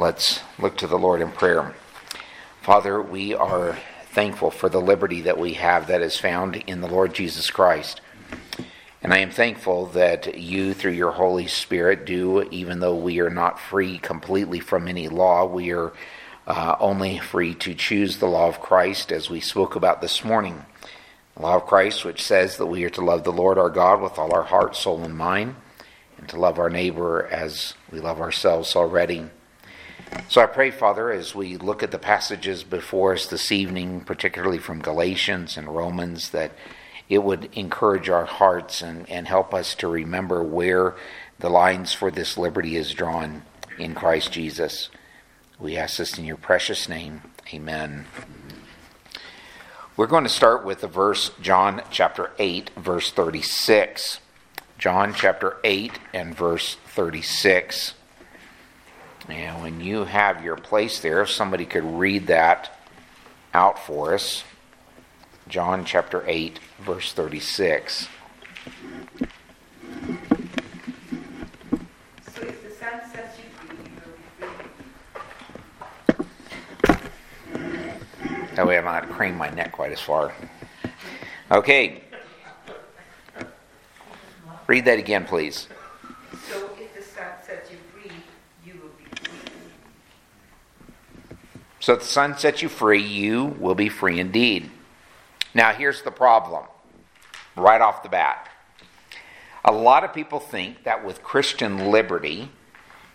[0.00, 1.74] Let's look to the Lord in prayer.
[2.62, 3.76] Father, we are
[4.12, 8.00] thankful for the liberty that we have that is found in the Lord Jesus Christ.
[9.02, 13.28] And I am thankful that you, through your Holy Spirit, do, even though we are
[13.28, 15.92] not free completely from any law, we are
[16.46, 20.64] uh, only free to choose the law of Christ as we spoke about this morning.
[21.36, 24.00] The law of Christ, which says that we are to love the Lord our God
[24.00, 25.56] with all our heart, soul, and mind,
[26.16, 29.28] and to love our neighbor as we love ourselves already.
[30.28, 34.58] So I pray, Father, as we look at the passages before us this evening, particularly
[34.58, 36.52] from Galatians and Romans, that
[37.08, 40.94] it would encourage our hearts and, and help us to remember where
[41.38, 43.42] the lines for this liberty is drawn
[43.78, 44.88] in Christ Jesus.
[45.58, 47.22] We ask this in your precious name.
[47.52, 48.06] Amen.
[49.96, 54.20] We're going to start with the verse, John chapter 8, verse 36.
[54.78, 57.94] John chapter 8 and verse 36.
[59.30, 62.76] And when you have your place there, if somebody could read that
[63.54, 64.44] out for us.
[65.48, 68.08] John chapter 8, verse 36.
[78.54, 80.34] That way I'm not crane my neck quite as far.
[81.50, 82.02] Okay.
[84.66, 85.66] Read that again, please.
[91.80, 94.70] So if the Son sets you free, you will be free indeed.
[95.54, 96.64] Now, here's the problem
[97.56, 98.48] right off the bat.
[99.64, 102.50] A lot of people think that with Christian liberty,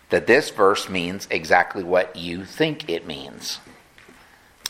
[0.10, 3.60] that this verse means exactly what you think it means.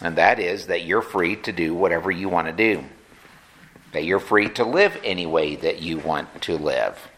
[0.01, 2.83] And that is that you're free to do whatever you want to do.
[3.93, 7.09] That you're free to live any way that you want to live.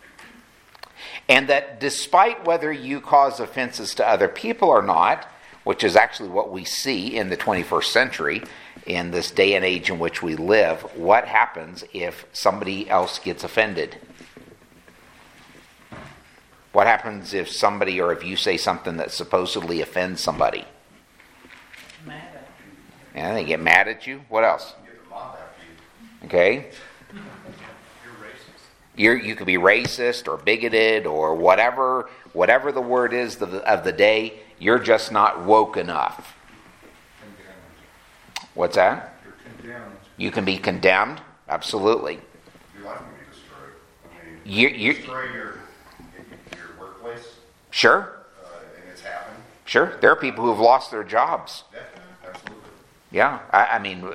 [1.28, 5.28] And that despite whether you cause offenses to other people or not,
[5.68, 8.42] which is actually what we see in the 21st century,
[8.86, 13.44] in this day and age in which we live, what happens if somebody else gets
[13.44, 13.98] offended?
[16.72, 20.64] What happens if somebody or if you say something that supposedly offends somebody?
[22.06, 23.20] Mad at you.
[23.20, 24.22] Yeah, they get mad at you.
[24.30, 24.74] What else?
[24.86, 26.28] You.
[26.28, 26.68] Okay.
[28.96, 29.26] You're, racist.
[29.26, 33.84] you could be racist or bigoted or whatever, whatever the word is of the, of
[33.84, 34.40] the day.
[34.60, 36.36] You're just not woke enough.
[38.54, 39.14] What's that?
[40.18, 41.22] You can be condemned.
[41.48, 42.20] Absolutely.
[42.76, 43.74] Your life can be destroyed.
[44.04, 45.60] I mean, you, you, destroy your,
[46.56, 47.36] your workplace.
[47.70, 48.18] Sure.
[48.44, 48.48] Uh,
[48.82, 49.38] and it's happened.
[49.66, 49.96] Sure.
[50.02, 51.64] There are people who have lost their jobs.
[51.72, 52.02] Definitely.
[52.28, 52.70] Absolutely.
[53.12, 53.40] Yeah.
[53.52, 54.10] I, I mean,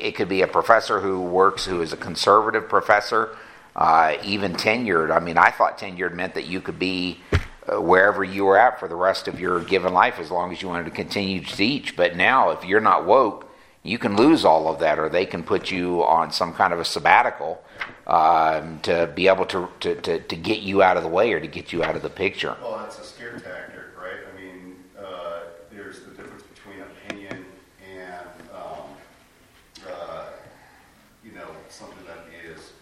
[0.00, 3.36] it could be a professor who works, who is a conservative professor,
[3.74, 5.14] uh, even tenured.
[5.14, 7.20] I mean, I thought tenured meant that you could be
[7.68, 10.62] uh, wherever you were at for the rest of your given life as long as
[10.62, 11.96] you wanted to continue to teach.
[11.96, 13.50] But now, if you're not woke,
[13.82, 16.78] you can lose all of that, or they can put you on some kind of
[16.78, 17.62] a sabbatical
[18.06, 21.40] um, to be able to, to, to, to, get you out of the way or
[21.40, 22.56] to get you out of the picture.
[22.60, 24.20] Well, that's a scare tactic, right?
[24.32, 25.40] I mean, uh,
[25.70, 27.44] there's the difference between opinion
[27.94, 30.24] and, um, uh,
[31.24, 32.72] you know, something that is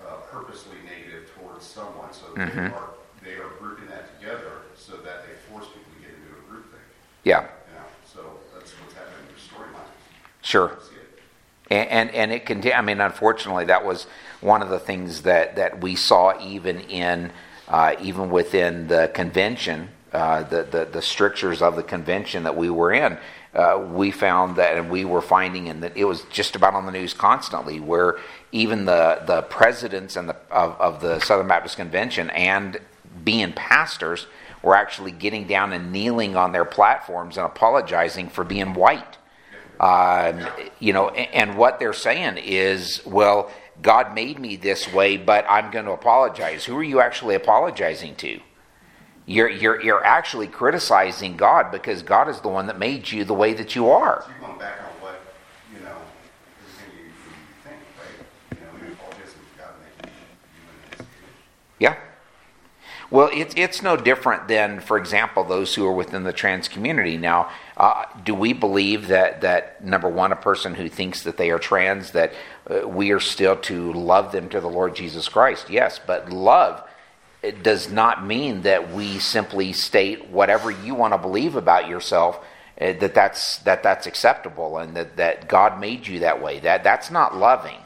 [0.00, 2.12] uh, purposely negative towards someone.
[2.12, 2.58] So mm-hmm.
[2.58, 2.88] they are
[3.24, 6.70] they are grouping that together so that they force people to get into a group
[6.70, 6.80] thing.
[7.24, 7.42] Yeah.
[7.42, 8.20] You know, so
[8.54, 9.88] that's what's happening in the storyline.
[10.54, 10.78] Sure.
[11.68, 12.62] And, and, and it can.
[12.72, 14.06] I mean, unfortunately, that was
[14.40, 17.32] one of the things that, that we saw even in
[17.66, 22.70] uh, even within the convention, uh, the, the the strictures of the convention that we
[22.70, 23.18] were in.
[23.52, 26.86] Uh, we found that, and we were finding, and that it was just about on
[26.86, 28.18] the news constantly, where
[28.52, 32.78] even the the presidents and the of, of the Southern Baptist Convention and
[33.24, 34.28] being pastors
[34.62, 39.18] were actually getting down and kneeling on their platforms and apologizing for being white.
[39.80, 40.46] Um,
[40.78, 43.50] you know, and, what they're saying is, well,
[43.82, 46.64] God made me this way, but I'm going to apologize.
[46.64, 48.40] Who are you actually apologizing to?
[49.26, 53.34] You're, you're, you're actually criticizing God because God is the one that made you the
[53.34, 54.22] way that you are.
[54.24, 55.20] So you're going back on what,
[55.72, 55.96] you know,
[56.94, 57.10] you, you
[57.64, 58.58] think, right?
[58.58, 58.96] You know, you
[59.58, 60.12] God making
[60.54, 61.06] you in
[61.80, 61.96] Yeah.
[63.14, 67.16] Well, it's it's no different than, for example, those who are within the trans community.
[67.16, 71.50] Now, uh, do we believe that that number one, a person who thinks that they
[71.50, 72.32] are trans, that
[72.68, 75.70] uh, we are still to love them to the Lord Jesus Christ?
[75.70, 76.82] Yes, but love
[77.62, 82.44] does not mean that we simply state whatever you want to believe about yourself.
[82.80, 86.58] Uh, that that's that that's acceptable, and that that God made you that way.
[86.58, 87.78] That that's not loving.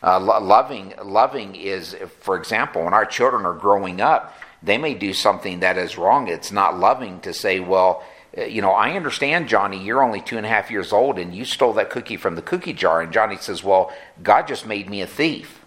[0.00, 4.94] Uh, lo- loving loving is, for example, when our children are growing up they may
[4.94, 6.28] do something that is wrong.
[6.28, 8.02] It's not loving to say, well,
[8.36, 11.34] uh, you know, I understand, Johnny, you're only two and a half years old and
[11.34, 13.00] you stole that cookie from the cookie jar.
[13.00, 13.92] And Johnny says, Well,
[14.22, 15.64] God just made me a thief.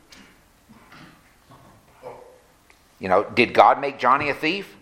[3.00, 4.78] You know, did God make Johnny a thief?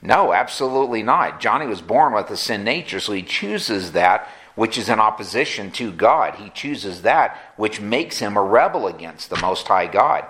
[0.00, 1.40] No, absolutely not.
[1.40, 5.72] Johnny was born with a sin nature, so he chooses that which is in opposition
[5.72, 6.36] to God.
[6.36, 10.26] He chooses that which makes him a rebel against the Most High God.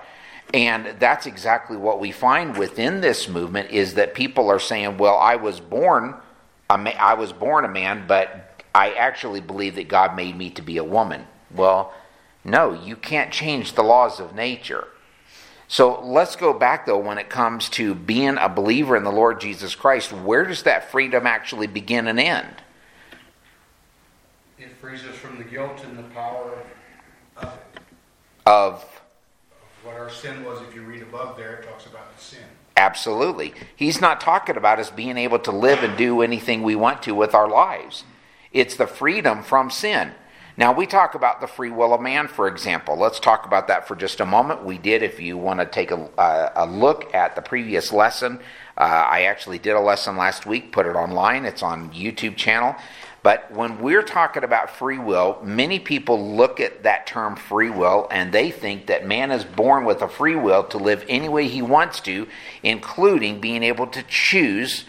[0.52, 5.16] And that's exactly what we find within this movement is that people are saying, "Well,
[5.16, 6.14] I was born,
[6.70, 10.50] a ma- I was born a man, but I actually believe that God made me
[10.50, 11.92] to be a woman." Well,
[12.44, 14.86] no, you can't change the laws of nature.
[15.66, 19.40] So let's go back though when it comes to being a believer in the Lord
[19.40, 20.12] Jesus Christ.
[20.12, 22.62] Where does that freedom actually begin and end?
[24.58, 26.52] It frees us from the guilt and the power
[27.38, 27.58] of, of
[28.46, 28.93] Of
[29.84, 30.62] what our sin was.
[30.62, 32.44] If you read above there, it talks about the sin.
[32.76, 33.54] Absolutely.
[33.76, 37.14] He's not talking about us being able to live and do anything we want to
[37.14, 38.04] with our lives.
[38.52, 40.12] It's the freedom from sin.
[40.56, 42.96] Now, we talk about the free will of man, for example.
[42.96, 44.64] Let's talk about that for just a moment.
[44.64, 48.38] We did, if you want to take a, a, a look at the previous lesson,
[48.78, 51.44] uh, I actually did a lesson last week, put it online.
[51.44, 52.76] It's on YouTube channel.
[53.24, 58.06] But when we're talking about free will, many people look at that term free will
[58.10, 61.48] and they think that man is born with a free will to live any way
[61.48, 62.28] he wants to,
[62.62, 64.84] including being able to choose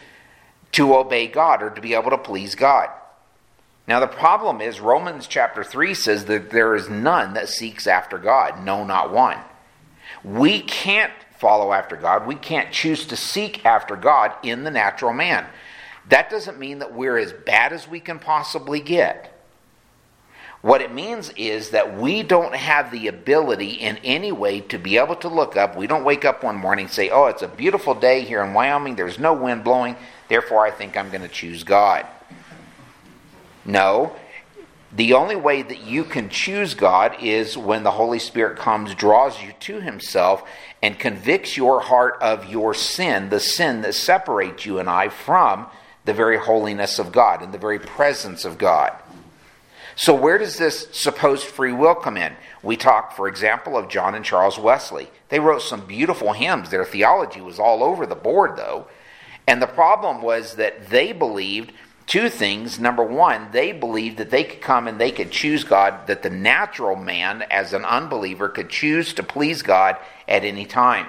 [0.73, 2.89] to obey God or to be able to please God.
[3.87, 8.17] Now, the problem is Romans chapter 3 says that there is none that seeks after
[8.17, 9.37] God, no, not one.
[10.25, 12.27] We can't follow after God.
[12.27, 15.45] We can't choose to seek after God in the natural man.
[16.09, 19.31] That doesn't mean that we're as bad as we can possibly get.
[20.61, 24.97] What it means is that we don't have the ability in any way to be
[24.97, 25.77] able to look up.
[25.77, 28.53] We don't wake up one morning and say, Oh, it's a beautiful day here in
[28.53, 28.95] Wyoming.
[28.95, 29.95] There's no wind blowing.
[30.27, 32.07] Therefore, I think I'm going to choose God.
[33.63, 34.15] No.
[34.91, 39.43] The only way that you can choose God is when the Holy Spirit comes, draws
[39.43, 40.47] you to Himself,
[40.81, 45.67] and convicts your heart of your sin, the sin that separates you and I from
[46.05, 48.93] the very holiness of God and the very presence of God.
[49.95, 52.35] So, where does this supposed free will come in?
[52.61, 55.07] We talk, for example, of John and Charles Wesley.
[55.29, 56.69] They wrote some beautiful hymns.
[56.69, 58.87] Their theology was all over the board, though.
[59.47, 61.71] And the problem was that they believed
[62.07, 62.79] two things.
[62.79, 66.29] Number one, they believed that they could come and they could choose God, that the
[66.29, 69.97] natural man, as an unbeliever, could choose to please God
[70.27, 71.07] at any time.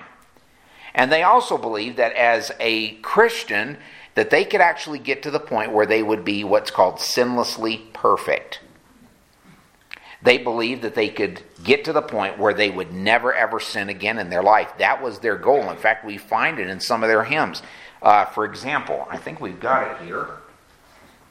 [0.95, 3.77] And they also believed that as a Christian,
[4.17, 7.93] that they could actually get to the point where they would be what's called sinlessly
[7.93, 8.61] perfect.
[10.23, 13.91] They believed that they could get to the point where they would never ever sin
[13.91, 14.73] again in their life.
[14.79, 15.71] That was their goal.
[15.71, 17.63] In fact, we find it in some of their hymns.
[18.03, 20.29] Uh, for example, I think we've got it here.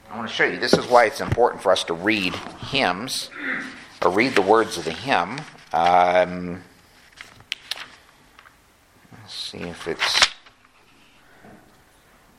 [0.08, 0.58] I want to show you.
[0.58, 2.36] This is why it's important for us to read
[2.70, 3.30] hymns
[4.00, 5.40] or read the words of the hymn.
[5.72, 6.62] Um,
[9.12, 10.35] let's see if it's.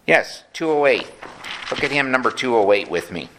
[0.07, 1.05] Yes, 208.
[1.69, 3.29] Look at hymn number 208 with me.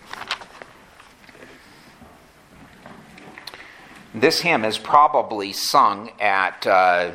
[4.14, 7.12] This hymn is probably sung at uh,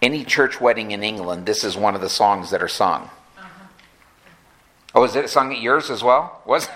[0.00, 1.44] any church wedding in England.
[1.44, 3.10] This is one of the songs that are sung.
[4.94, 6.40] Oh, is it sung at yours as well?
[6.46, 6.68] Was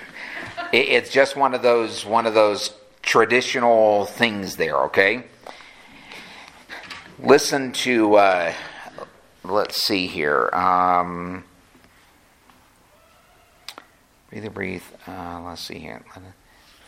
[0.72, 0.88] it?
[0.88, 4.76] it's just one of those one of those traditional things there.
[4.84, 5.24] Okay.
[7.18, 8.14] Listen to.
[8.14, 8.52] Uh,
[9.44, 10.50] let's see here.
[10.52, 11.44] Um,
[14.30, 14.82] breathe, breathe.
[15.06, 16.02] Uh, let's see here.
[16.14, 16.30] Let me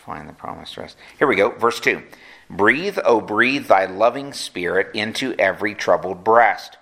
[0.05, 0.97] find the promised rest.
[1.19, 1.51] Here we go.
[1.51, 2.03] Verse two.
[2.49, 6.77] Breathe, O breathe thy loving spirit into every troubled breast.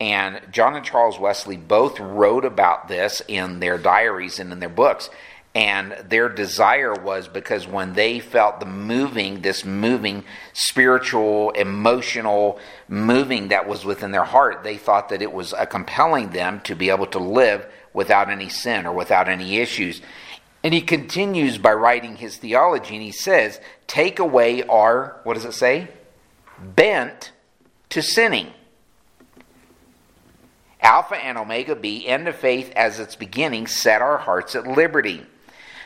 [0.00, 4.68] And John and Charles Wesley both wrote about this in their diaries and in their
[4.68, 5.10] books.
[5.54, 13.48] And their desire was because when they felt the moving, this moving spiritual, emotional moving
[13.48, 17.06] that was within their heart, they thought that it was compelling them to be able
[17.08, 20.00] to live without any sin or without any issues.
[20.64, 25.44] And he continues by writing his theology, and he says, Take away our, what does
[25.44, 25.88] it say?
[26.60, 27.32] Bent
[27.90, 28.52] to sinning.
[30.80, 35.26] Alpha and Omega be, end of faith as its beginning, set our hearts at liberty.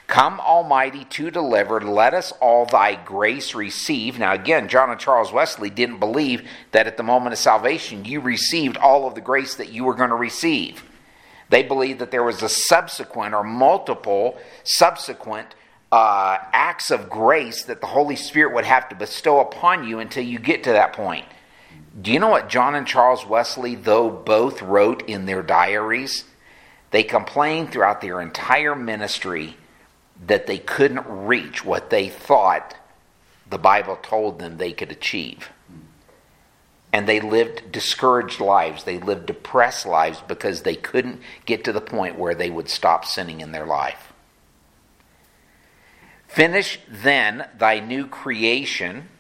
[0.06, 1.80] Come, Almighty, to deliver.
[1.80, 4.18] Let us all thy grace receive.
[4.18, 8.20] Now, again, John and Charles Wesley didn't believe that at the moment of salvation you
[8.20, 10.84] received all of the grace that you were going to receive.
[11.48, 15.54] They believed that there was a subsequent or multiple subsequent
[15.92, 20.24] uh, acts of grace that the Holy Spirit would have to bestow upon you until
[20.24, 21.24] you get to that point.
[22.00, 26.24] Do you know what John and Charles Wesley, though both wrote in their diaries?
[26.90, 29.56] They complained throughout their entire ministry
[30.26, 32.74] that they couldn't reach what they thought
[33.48, 35.50] the Bible told them they could achieve.
[36.96, 38.84] And they lived discouraged lives.
[38.84, 43.04] They lived depressed lives because they couldn't get to the point where they would stop
[43.04, 44.14] sinning in their life.
[46.26, 49.10] Finish then thy new creation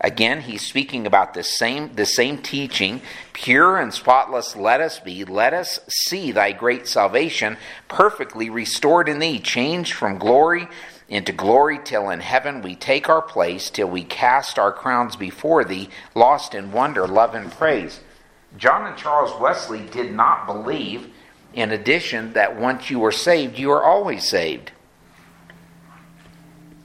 [0.00, 3.00] Again, he's speaking about the same, the same teaching.
[3.32, 5.24] Pure and spotless let us be.
[5.24, 7.56] Let us see thy great salvation
[7.88, 10.68] perfectly restored in thee, changed from glory
[11.14, 15.64] into glory, till in heaven we take our place, till we cast our crowns before
[15.64, 18.00] thee, lost in wonder, love, and praise.
[18.56, 21.08] John and Charles Wesley did not believe,
[21.52, 24.72] in addition, that once you were saved, you are always saved.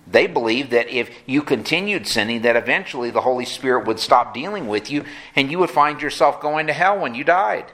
[0.05, 4.67] They believed that if you continued sinning, that eventually the Holy Spirit would stop dealing
[4.67, 5.05] with you
[5.35, 7.65] and you would find yourself going to hell when you died.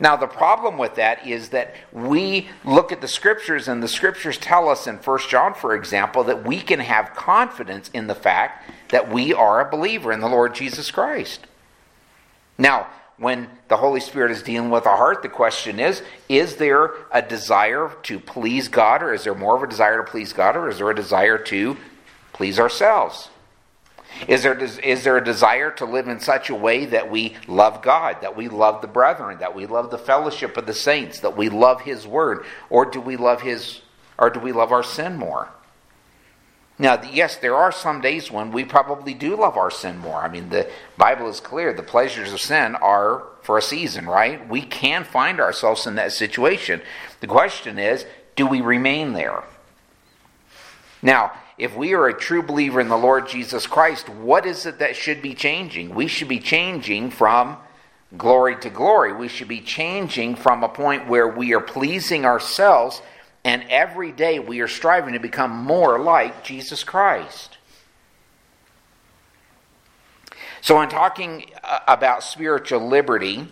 [0.00, 4.36] Now, the problem with that is that we look at the scriptures, and the scriptures
[4.38, 8.68] tell us in 1 John, for example, that we can have confidence in the fact
[8.90, 11.46] that we are a believer in the Lord Jesus Christ.
[12.58, 16.90] Now, when the Holy Spirit is dealing with a heart, the question is is there
[17.12, 20.56] a desire to please God, or is there more of a desire to please God,
[20.56, 21.76] or is there a desire to
[22.32, 23.28] please ourselves?
[24.28, 27.82] Is there, is there a desire to live in such a way that we love
[27.82, 31.36] God, that we love the brethren, that we love the fellowship of the saints, that
[31.36, 33.80] we love His Word, or do we love His,
[34.18, 35.50] or do we love our sin more?
[36.78, 40.20] Now, yes, there are some days when we probably do love our sin more.
[40.20, 40.68] I mean, the
[40.98, 41.72] Bible is clear.
[41.72, 44.48] The pleasures of sin are for a season, right?
[44.48, 46.80] We can find ourselves in that situation.
[47.20, 49.44] The question is, do we remain there?
[51.00, 54.78] Now, if we are a true believer in the Lord Jesus Christ, what is it
[54.80, 55.94] that should be changing?
[55.94, 57.58] We should be changing from
[58.16, 59.12] glory to glory.
[59.12, 63.02] We should be changing from a point where we are pleasing ourselves
[63.44, 67.58] and every day we are striving to become more like Jesus Christ.
[70.62, 73.46] So, in talking uh, about spiritual liberty,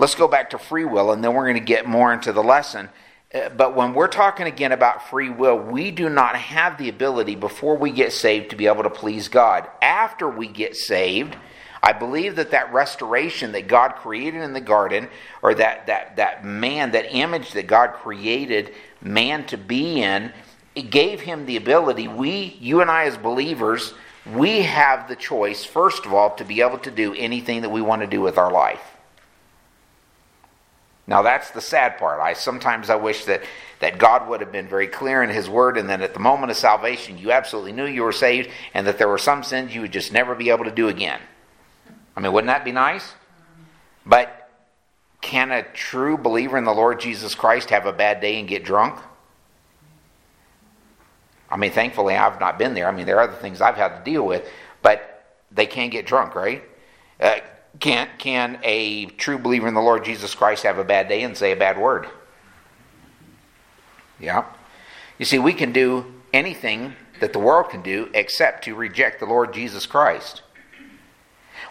[0.00, 2.42] let's go back to free will and then we're going to get more into the
[2.42, 2.88] lesson.
[3.34, 7.34] Uh, but when we're talking again about free will, we do not have the ability
[7.34, 9.68] before we get saved to be able to please God.
[9.80, 11.36] After we get saved,
[11.82, 15.08] I believe that that restoration that God created in the garden,
[15.42, 20.32] or that, that, that man, that image that God created man to be in,
[20.74, 22.06] it gave him the ability.
[22.06, 23.94] We, you and I as believers,
[24.26, 27.82] we have the choice, first of all, to be able to do anything that we
[27.82, 28.91] want to do with our life.
[31.06, 32.20] Now that's the sad part.
[32.20, 33.42] I sometimes I wish that,
[33.80, 36.50] that God would have been very clear in his word and that at the moment
[36.50, 39.80] of salvation you absolutely knew you were saved and that there were some sins you
[39.80, 41.20] would just never be able to do again.
[42.16, 43.14] I mean, wouldn't that be nice?
[44.06, 44.48] But
[45.20, 48.64] can a true believer in the Lord Jesus Christ have a bad day and get
[48.64, 48.98] drunk?
[51.50, 52.88] I mean, thankfully, I've not been there.
[52.88, 54.48] I mean, there are other things I've had to deal with,
[54.80, 56.64] but they can get drunk, right?
[57.20, 57.36] Uh,
[57.80, 61.36] can, can a true believer in the Lord Jesus Christ have a bad day and
[61.36, 62.08] say a bad word?
[64.20, 64.44] Yeah.
[65.18, 69.26] You see, we can do anything that the world can do except to reject the
[69.26, 70.42] Lord Jesus Christ.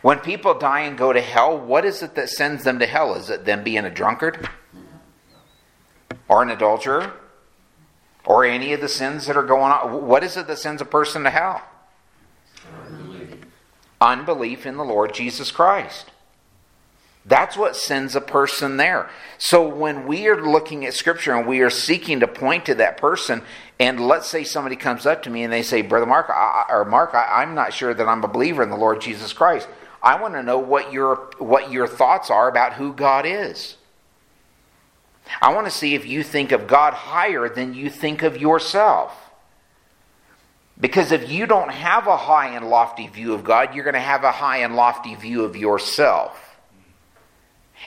[0.02, 3.14] When people die and go to hell, what is it that sends them to hell?
[3.16, 4.50] Is it them being a drunkard?
[6.28, 7.14] Or an adulterer?
[8.26, 10.08] Or any of the sins that are going on?
[10.08, 11.62] What is it that sends a person to hell?
[14.02, 16.12] Unbelief, in the Lord Jesus Christ.
[17.24, 19.10] That's what sends a person there.
[19.38, 22.98] So when we are looking at Scripture and we are seeking to point to that
[22.98, 23.44] person,
[23.80, 26.84] and let's say somebody comes up to me and they say, Brother Mark, I, or
[26.84, 29.68] Mark, I, I'm not sure that I'm a believer in the Lord Jesus Christ.
[30.02, 33.78] I want to know what your, what your thoughts are about who God is.
[35.42, 39.31] I want to see if you think of God higher than you think of yourself.
[40.82, 44.00] Because if you don't have a high and lofty view of God, you're going to
[44.00, 46.58] have a high and lofty view of yourself.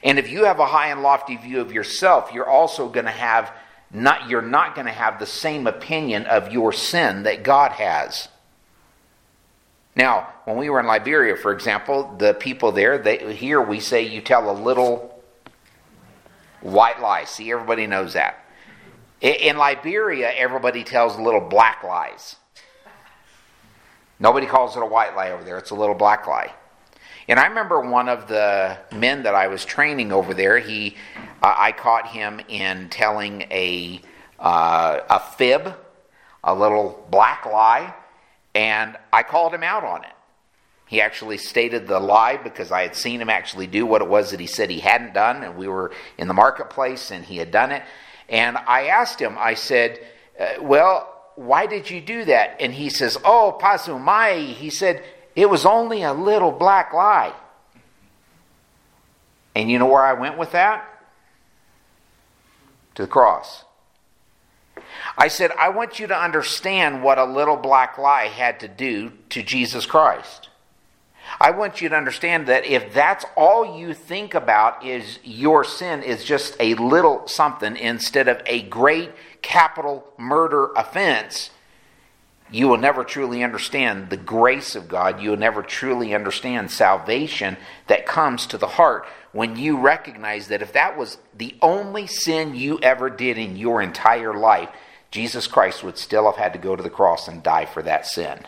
[0.04, 3.10] And if you have a high and lofty view of yourself, you're also going to
[3.10, 3.52] have
[3.92, 8.28] not you're not going to have the same opinion of your sin that God has.
[9.96, 14.02] Now, when we were in Liberia, for example, the people there, they, here we say
[14.02, 15.22] you tell a little
[16.60, 17.24] white lie.
[17.24, 18.44] See, everybody knows that.
[19.20, 22.36] In Liberia, everybody tells little black lies.
[24.18, 26.52] Nobody calls it a white lie over there, it's a little black lie.
[27.26, 30.97] And I remember one of the men that I was training over there, he,
[31.42, 34.00] uh, I caught him in telling a,
[34.38, 35.75] uh, a fib,
[36.42, 37.94] a little black lie
[38.54, 40.11] and I called him out on it.
[40.87, 44.30] He actually stated the lie because I had seen him actually do what it was
[44.30, 47.50] that he said he hadn't done, and we were in the marketplace and he had
[47.50, 47.83] done it.
[48.28, 49.99] And I asked him, I said,
[50.38, 52.56] uh, Well, why did you do that?
[52.60, 55.02] And he says, Oh, Pasumai, he said,
[55.36, 57.34] it was only a little black lie.
[59.54, 60.88] And you know where I went with that?
[62.96, 63.64] To the cross.
[65.16, 69.12] I said, I want you to understand what a little black lie had to do
[69.30, 70.48] to Jesus Christ.
[71.40, 76.02] I want you to understand that if that's all you think about is your sin
[76.02, 79.11] is just a little something instead of a great
[79.43, 81.50] capital murder offense,
[82.50, 85.21] you will never truly understand the grace of God.
[85.21, 90.62] You will never truly understand salvation that comes to the heart when you recognize that
[90.62, 94.69] if that was the only sin you ever did in your entire life,
[95.11, 98.07] Jesus Christ would still have had to go to the cross and die for that
[98.07, 98.47] sin.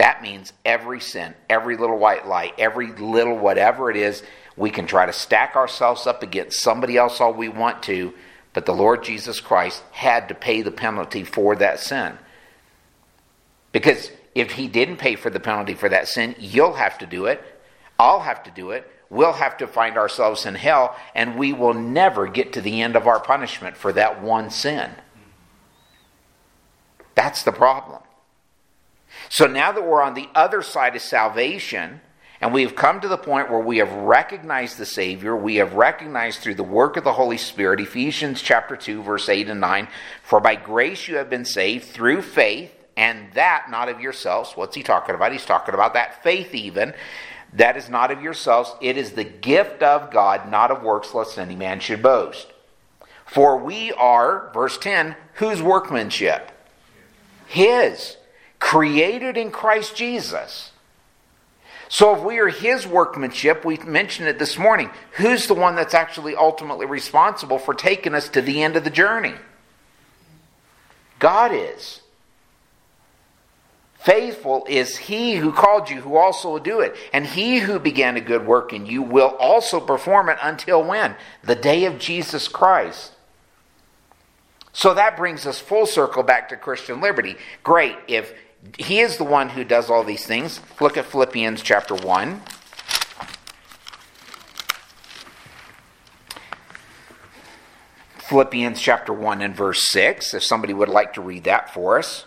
[0.00, 4.22] That means every sin, every little white lie, every little whatever it is,
[4.56, 8.14] we can try to stack ourselves up against somebody else all we want to,
[8.54, 12.16] but the Lord Jesus Christ had to pay the penalty for that sin.
[13.72, 17.26] Because if he didn't pay for the penalty for that sin, you'll have to do
[17.26, 17.44] it.
[17.98, 18.90] I'll have to do it.
[19.10, 22.96] We'll have to find ourselves in hell, and we will never get to the end
[22.96, 24.92] of our punishment for that one sin.
[27.14, 28.00] That's the problem.
[29.30, 32.00] So now that we're on the other side of salvation,
[32.40, 35.74] and we have come to the point where we have recognized the Savior, we have
[35.74, 39.86] recognized through the work of the Holy Spirit, Ephesians chapter 2, verse 8 and 9,
[40.24, 44.56] for by grace you have been saved through faith, and that not of yourselves.
[44.56, 45.30] What's he talking about?
[45.30, 46.92] He's talking about that faith, even.
[47.52, 48.74] That is not of yourselves.
[48.80, 52.48] It is the gift of God, not of works, lest any man should boast.
[53.26, 56.50] For we are, verse 10, whose workmanship?
[57.46, 58.16] His
[58.60, 60.70] created in Christ Jesus.
[61.88, 65.94] So if we are his workmanship, we mentioned it this morning, who's the one that's
[65.94, 69.34] actually ultimately responsible for taking us to the end of the journey?
[71.18, 72.02] God is.
[74.00, 76.94] Faithful is he who called you, who also will do it.
[77.12, 81.16] And he who began a good work in you will also perform it until when?
[81.42, 83.12] The day of Jesus Christ.
[84.72, 87.36] So that brings us full circle back to Christian liberty.
[87.62, 87.96] Great.
[88.06, 88.32] If
[88.78, 90.60] he is the one who does all these things.
[90.80, 92.42] Look at Philippians chapter 1.
[98.18, 102.26] Philippians chapter 1 and verse 6, if somebody would like to read that for us.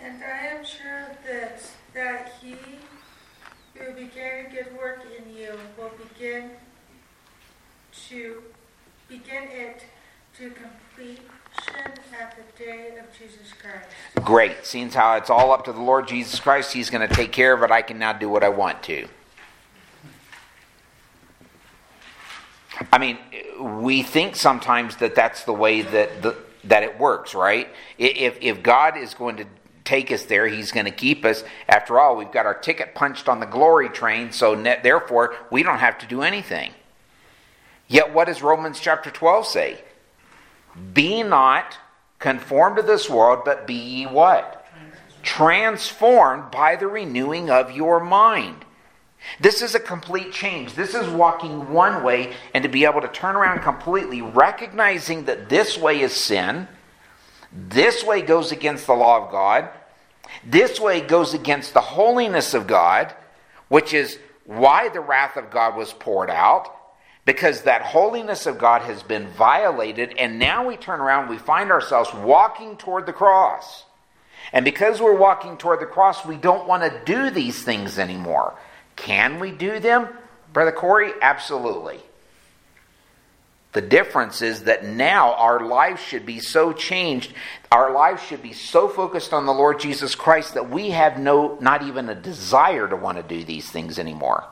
[0.00, 1.62] And I am sure that,
[1.94, 2.54] that he
[3.74, 6.50] who began a good work in you will begin
[8.08, 8.44] to
[9.08, 9.84] begin it
[10.38, 11.24] to completion
[11.76, 13.88] at the day of Jesus Christ.
[14.24, 14.64] Great.
[14.64, 17.52] Seeing how it's all up to the Lord Jesus Christ, He's going to take care
[17.52, 17.70] of it.
[17.70, 19.08] I can now do what I want to.
[22.92, 23.18] I mean,
[23.60, 27.68] we think sometimes that that's the way that the, that it works, right?
[27.96, 29.46] If if God is going to
[29.84, 31.42] take us there, He's going to keep us.
[31.68, 35.62] After all, we've got our ticket punched on the glory train, so net, therefore we
[35.62, 36.72] don't have to do anything.
[37.88, 39.84] Yet, what does Romans chapter 12 say?
[40.92, 41.78] Be not
[42.18, 44.66] conformed to this world, but be ye what?
[45.22, 48.64] Transformed by the renewing of your mind.
[49.40, 50.74] This is a complete change.
[50.74, 55.48] This is walking one way and to be able to turn around completely, recognizing that
[55.48, 56.68] this way is sin,
[57.52, 59.68] this way goes against the law of God,
[60.44, 63.14] this way goes against the holiness of God,
[63.68, 66.75] which is why the wrath of God was poured out
[67.26, 71.72] because that holiness of God has been violated, and now we turn around, we find
[71.72, 73.84] ourselves walking toward the cross.
[74.52, 78.54] And because we're walking toward the cross, we don't want to do these things anymore.
[78.94, 80.08] Can we do them,
[80.52, 81.10] Brother Corey?
[81.20, 81.98] Absolutely.
[83.72, 87.34] The difference is that now our lives should be so changed,
[87.72, 91.58] our lives should be so focused on the Lord Jesus Christ that we have no,
[91.60, 94.44] not even a desire to want to do these things anymore.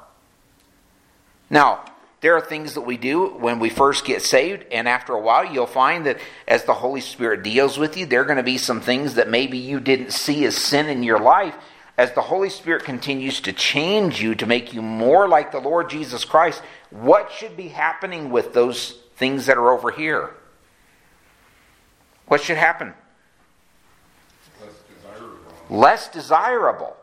[1.49, 1.85] Now,
[2.25, 5.45] there are things that we do when we first get saved, and after a while,
[5.45, 8.57] you'll find that as the Holy Spirit deals with you, there are going to be
[8.57, 11.55] some things that maybe you didn't see as sin in your life.
[11.99, 15.91] As the Holy Spirit continues to change you to make you more like the Lord
[15.91, 20.31] Jesus Christ, what should be happening with those things that are over here?
[22.27, 22.95] What should happen?
[24.63, 25.37] Less desirable.
[25.69, 26.97] Less desirable.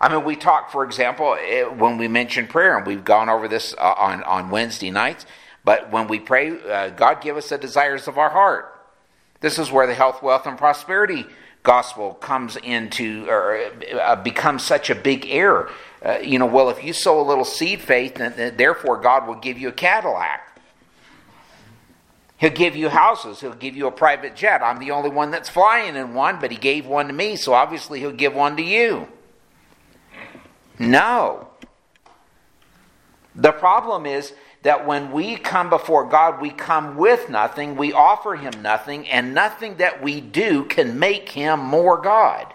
[0.00, 3.48] I mean, we talk, for example, eh, when we mention prayer, and we've gone over
[3.48, 5.24] this uh, on, on Wednesday nights,
[5.64, 8.72] but when we pray, uh, God give us the desires of our heart.
[9.40, 11.24] This is where the health, wealth, and prosperity
[11.62, 15.70] gospel comes into or uh, becomes such a big error.
[16.04, 19.26] Uh, you know, well, if you sow a little seed faith, then, then therefore God
[19.26, 20.60] will give you a Cadillac.
[22.38, 23.40] He'll give you houses.
[23.40, 24.62] He'll give you a private jet.
[24.62, 27.54] I'm the only one that's flying in one, but he gave one to me, so
[27.54, 29.08] obviously he'll give one to you.
[30.78, 31.48] No.
[33.34, 38.34] The problem is that when we come before God, we come with nothing, we offer
[38.34, 42.52] him nothing, and nothing that we do can make him more God.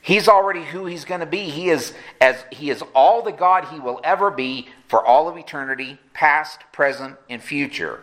[0.00, 1.50] He's already who he's going to be.
[1.50, 5.36] He is as he is all the God he will ever be for all of
[5.36, 8.00] eternity, past, present, and future.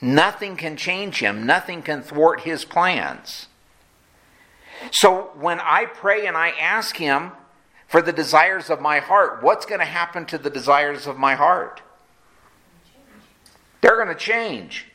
[0.00, 3.48] Nothing can change him, nothing can thwart his plans.
[4.90, 7.32] So when I pray and I ask him
[7.86, 11.34] for the desires of my heart, what's going to happen to the desires of my
[11.34, 11.82] heart?
[13.80, 14.86] They're going to change.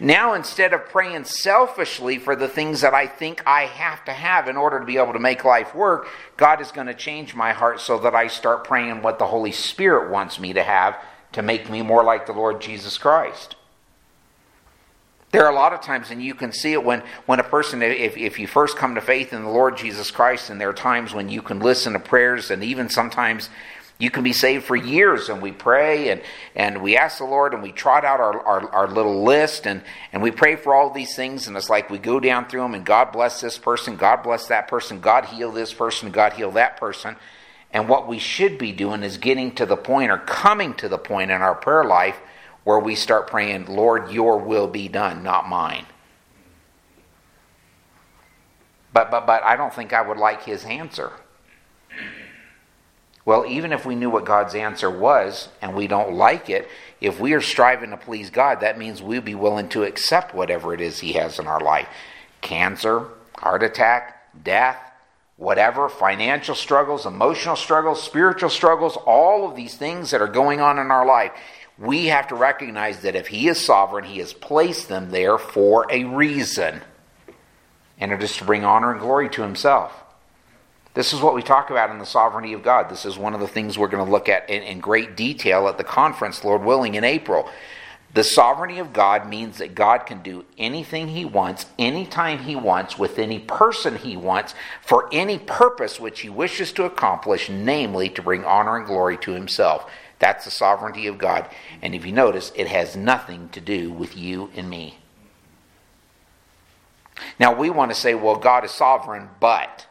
[0.00, 4.48] Now, instead of praying selfishly for the things that I think I have to have
[4.48, 7.52] in order to be able to make life work, God is going to change my
[7.52, 10.98] heart so that I start praying what the Holy Spirit wants me to have
[11.32, 13.56] to make me more like the Lord Jesus Christ.
[15.34, 17.82] There are a lot of times, and you can see it when, when a person,
[17.82, 20.72] if, if you first come to faith in the Lord Jesus Christ, and there are
[20.72, 23.50] times when you can listen to prayers, and even sometimes
[23.98, 26.22] you can be saved for years, and we pray and,
[26.54, 29.82] and we ask the Lord, and we trot out our, our, our little list, and,
[30.12, 32.74] and we pray for all these things, and it's like we go down through them,
[32.74, 36.52] and God bless this person, God bless that person, God heal this person, God heal
[36.52, 37.16] that person.
[37.72, 40.96] And what we should be doing is getting to the point or coming to the
[40.96, 42.20] point in our prayer life
[42.64, 45.86] where we start praying, Lord, your will be done, not mine.
[48.92, 51.12] But, but, but I don't think I would like his answer.
[53.26, 56.68] Well, even if we knew what God's answer was and we don't like it,
[57.00, 60.74] if we are striving to please God, that means we'll be willing to accept whatever
[60.74, 61.88] it is He has in our life
[62.42, 64.78] cancer, heart attack, death,
[65.36, 70.78] whatever, financial struggles, emotional struggles, spiritual struggles, all of these things that are going on
[70.78, 71.32] in our life
[71.78, 75.86] we have to recognize that if He is sovereign, He has placed them there for
[75.90, 76.80] a reason.
[77.98, 79.92] And it is to bring honor and glory to Himself.
[80.94, 82.88] This is what we talk about in the sovereignty of God.
[82.88, 85.66] This is one of the things we're going to look at in, in great detail
[85.66, 87.50] at the conference, Lord willing, in April.
[88.14, 92.96] The sovereignty of God means that God can do anything He wants, anytime He wants,
[92.96, 98.22] with any person He wants, for any purpose which He wishes to accomplish, namely to
[98.22, 99.90] bring honor and glory to Himself.
[100.24, 101.50] That's the sovereignty of God.
[101.82, 104.96] And if you notice, it has nothing to do with you and me.
[107.38, 109.86] Now, we want to say, well, God is sovereign, but.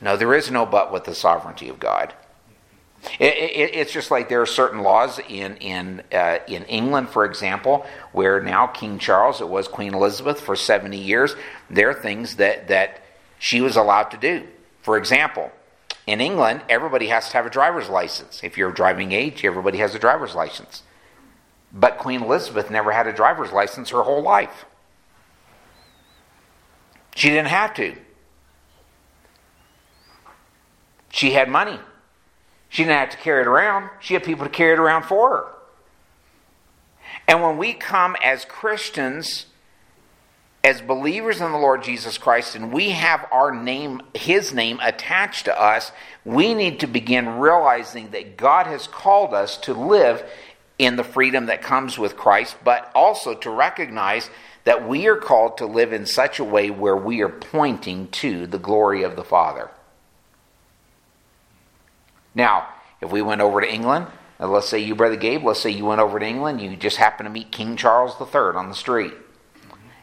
[0.00, 2.14] No, there is no but with the sovereignty of God.
[3.20, 7.24] It, it, it's just like there are certain laws in in uh, in England, for
[7.24, 11.36] example, where now King Charles, it was Queen Elizabeth for seventy years.
[11.70, 13.04] There are things that that
[13.38, 14.48] she was allowed to do.
[14.82, 15.52] For example,
[16.06, 18.40] in England, everybody has to have a driver's license.
[18.42, 20.82] If you're of driving age, everybody has a driver's license.
[21.72, 24.66] But Queen Elizabeth never had a driver's license her whole life.
[27.14, 27.96] She didn't have to.
[31.10, 31.78] She had money.
[32.68, 33.88] She didn't have to carry it around.
[34.00, 35.46] She had people to carry it around for her.
[37.26, 39.46] And when we come as Christians
[40.64, 45.44] as believers in the Lord Jesus Christ and we have our name, His name attached
[45.44, 45.92] to us,
[46.24, 50.24] we need to begin realizing that God has called us to live
[50.78, 54.30] in the freedom that comes with Christ, but also to recognize
[54.64, 58.46] that we are called to live in such a way where we are pointing to
[58.46, 59.70] the glory of the Father.
[62.34, 62.68] Now,
[63.02, 64.06] if we went over to England,
[64.40, 67.24] let's say you, Brother Gabe, let's say you went over to England, you just happen
[67.24, 69.12] to meet King Charles III on the street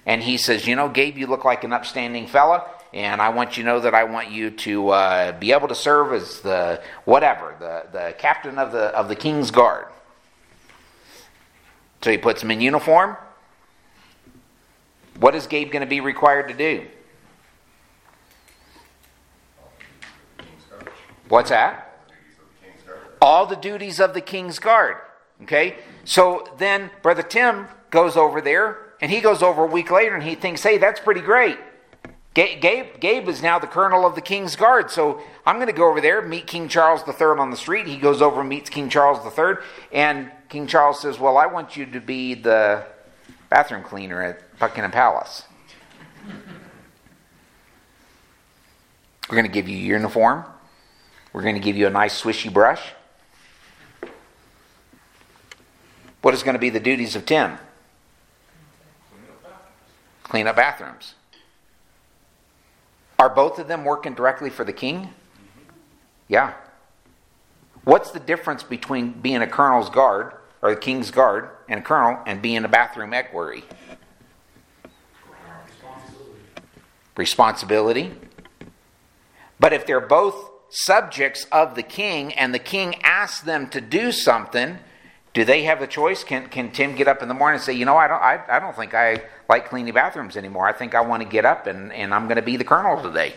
[0.06, 3.58] and he says, You know, Gabe, you look like an upstanding fella, and I want
[3.58, 6.82] you to know that I want you to uh, be able to serve as the
[7.06, 9.86] whatever, the, the captain of the, of the King's Guard.
[12.02, 13.16] So he puts him in uniform.
[15.20, 16.88] What is Gabe going to be required to do?
[21.30, 21.88] What's that?
[23.22, 24.98] All the duties of the King's Guard.
[25.44, 25.78] Okay?
[26.04, 30.24] So then Brother Tim goes over there and he goes over a week later and
[30.24, 31.58] he thinks, hey, that's pretty great.
[32.34, 35.90] Gabe, Gabe is now the colonel of the King's Guard, so I'm going to go
[35.90, 37.88] over there, meet King Charles III on the street.
[37.88, 39.56] He goes over and meets King Charles III,
[39.92, 42.86] and King Charles says, Well, I want you to be the
[43.50, 45.44] bathroom cleaner at Buckingham Palace.
[49.30, 50.46] We're going to give you your uniform.
[51.34, 52.94] We're going to give you a nice swishy brush.
[56.22, 57.58] What is going to be the duties of Tim?
[60.32, 61.16] Clean up bathrooms.
[63.20, 65.10] Are both of them working directly for the king?
[66.30, 66.54] Yeah.
[67.84, 72.18] What's the difference between being a colonel's guard or the king's guard and a colonel
[72.26, 73.66] and being a bathroom equerry?
[77.18, 78.14] Responsibility.
[79.60, 84.14] But if they're both subjects of the king and the king asks them to do
[84.14, 84.80] something,
[85.34, 86.24] do they have a choice?
[86.24, 88.42] Can, can Tim get up in the morning and say, you know, I don't, I,
[88.50, 90.68] I don't think I like cleaning bathrooms anymore.
[90.68, 93.02] I think I want to get up and, and I'm going to be the colonel
[93.02, 93.34] today.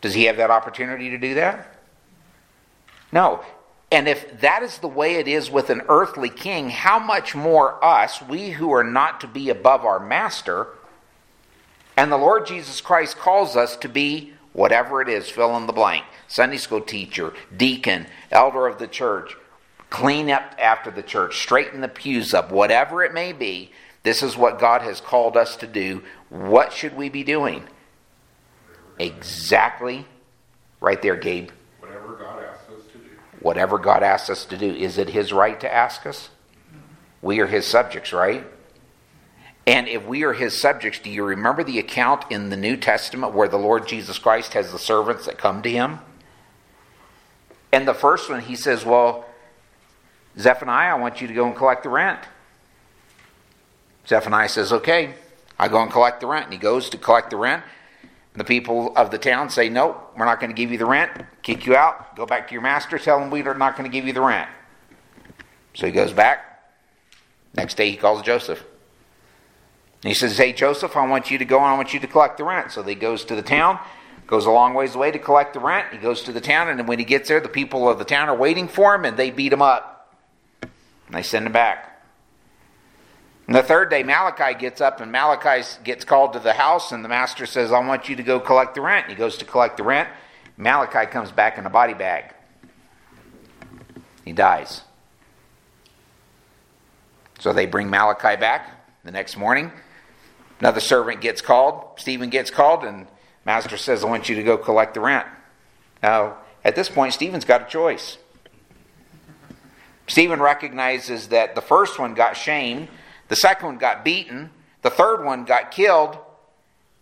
[0.00, 1.74] Does he have that opportunity to do that?
[3.10, 3.40] No.
[3.90, 7.84] And if that is the way it is with an earthly king, how much more
[7.84, 10.68] us, we who are not to be above our master,
[11.96, 15.72] and the Lord Jesus Christ calls us to be whatever it is, fill in the
[15.72, 19.36] blank Sunday school teacher, deacon, elder of the church,
[19.90, 23.70] clean up after the church, straighten the pews up, whatever it may be.
[24.02, 26.02] This is what God has called us to do.
[26.30, 27.64] What should we be doing?
[28.98, 30.06] Exactly
[30.80, 31.50] right there, Gabe.
[31.80, 33.10] Whatever God asks us to do.
[33.40, 34.74] Whatever God asks us to do.
[34.74, 36.30] Is it His right to ask us?
[37.20, 38.46] We are His subjects, right?
[39.66, 43.34] And if we are his subjects, do you remember the account in the New Testament
[43.34, 45.98] where the Lord Jesus Christ has the servants that come to him?
[47.72, 49.26] And the first one, he says, Well,
[50.38, 52.20] Zephaniah, I want you to go and collect the rent.
[54.06, 55.14] Zephaniah says, Okay,
[55.58, 56.44] I go and collect the rent.
[56.44, 57.64] And he goes to collect the rent.
[58.34, 60.86] And the people of the town say, Nope, we're not going to give you the
[60.86, 61.10] rent.
[61.42, 62.14] Kick you out.
[62.14, 62.98] Go back to your master.
[63.00, 64.48] Tell him we're not going to give you the rent.
[65.74, 66.44] So he goes back.
[67.54, 68.62] Next day, he calls Joseph.
[70.06, 72.06] And he says, Hey, Joseph, I want you to go and I want you to
[72.06, 72.70] collect the rent.
[72.70, 73.80] So he goes to the town,
[74.28, 75.88] goes a long ways away to collect the rent.
[75.90, 78.28] He goes to the town, and when he gets there, the people of the town
[78.28, 80.16] are waiting for him, and they beat him up.
[80.62, 80.70] And
[81.10, 82.00] they send him back.
[83.48, 87.04] And the third day, Malachi gets up, and Malachi gets called to the house, and
[87.04, 89.06] the master says, I want you to go collect the rent.
[89.06, 90.08] And he goes to collect the rent.
[90.56, 92.32] Malachi comes back in a body bag.
[94.24, 94.82] He dies.
[97.40, 98.70] So they bring Malachi back
[99.02, 99.72] the next morning.
[100.60, 101.84] Another servant gets called.
[101.98, 103.06] Stephen gets called, and
[103.44, 105.26] master says, I want you to go collect the rent.
[106.02, 108.18] Now, at this point, Stephen's got a choice.
[110.06, 112.88] Stephen recognizes that the first one got shamed,
[113.28, 114.50] the second one got beaten,
[114.82, 116.16] the third one got killed,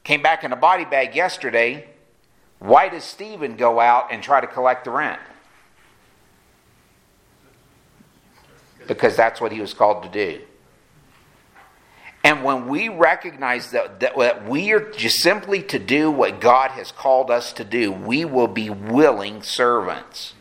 [0.05, 1.89] came back in a body bag yesterday.
[2.59, 5.21] Why does Stephen go out and try to collect the rent?
[8.87, 10.43] Because that's what he was called to do.
[12.25, 16.71] And when we recognize that, that, that, we are just simply to do what God
[16.71, 20.33] has called us to do, we will be willing servants.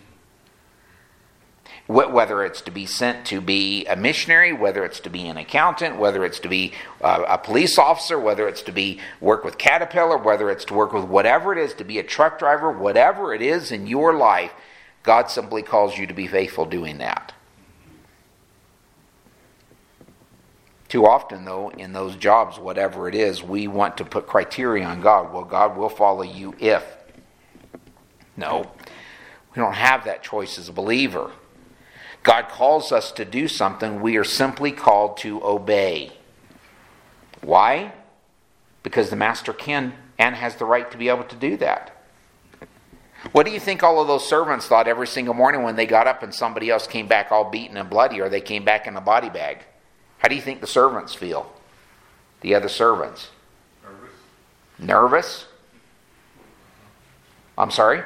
[1.88, 5.98] Whether it's to be sent to be a missionary, whether it's to be an accountant,
[5.98, 10.18] whether it's to be uh, a police officer, whether it's to be work with Caterpillar,
[10.18, 13.42] whether it's to work with whatever it is, to be a truck driver, whatever it
[13.42, 14.54] is in your life,
[15.04, 17.34] God simply calls you to be faithful doing that.
[20.94, 25.02] Too often, though, in those jobs, whatever it is, we want to put criteria on
[25.02, 25.34] God.
[25.34, 26.86] Well, God will follow you if.
[28.38, 28.72] No,
[29.50, 31.32] we don't have that choice as a believer.
[32.22, 36.12] God calls us to do something, we are simply called to obey.
[37.42, 37.94] Why?
[38.84, 41.90] Because the master can and has the right to be able to do that.
[43.32, 46.06] What do you think all of those servants thought every single morning when they got
[46.06, 48.96] up and somebody else came back all beaten and bloody or they came back in
[48.96, 49.66] a body bag?
[50.24, 51.52] How do you think the servants feel?
[52.40, 53.30] The other servants?
[53.84, 54.10] Nervous?
[54.80, 55.46] Nervous?
[57.58, 58.04] I'm sorry?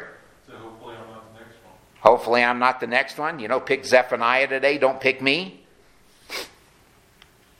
[0.47, 1.73] So hopefully I'm not the next one.
[1.99, 3.39] Hopefully, I'm not the next one.
[3.39, 5.63] You know, pick Zephaniah today, don't pick me.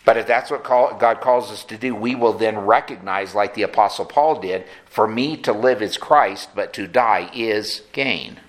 [0.04, 3.54] But if that's what call, God calls us to do, we will then recognize, like
[3.54, 8.40] the Apostle Paul did, for me to live is Christ, but to die is gain.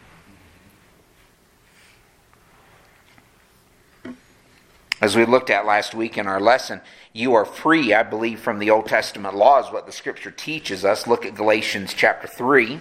[5.01, 6.81] As we looked at last week in our lesson,
[7.13, 11.07] you are free, I believe, from the Old Testament laws, what the Scripture teaches us.
[11.07, 12.81] Look at Galatians chapter 3.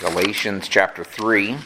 [0.00, 1.56] Galatians chapter 3.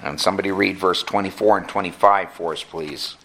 [0.00, 3.16] And somebody read verse 24 and 25 for us, please.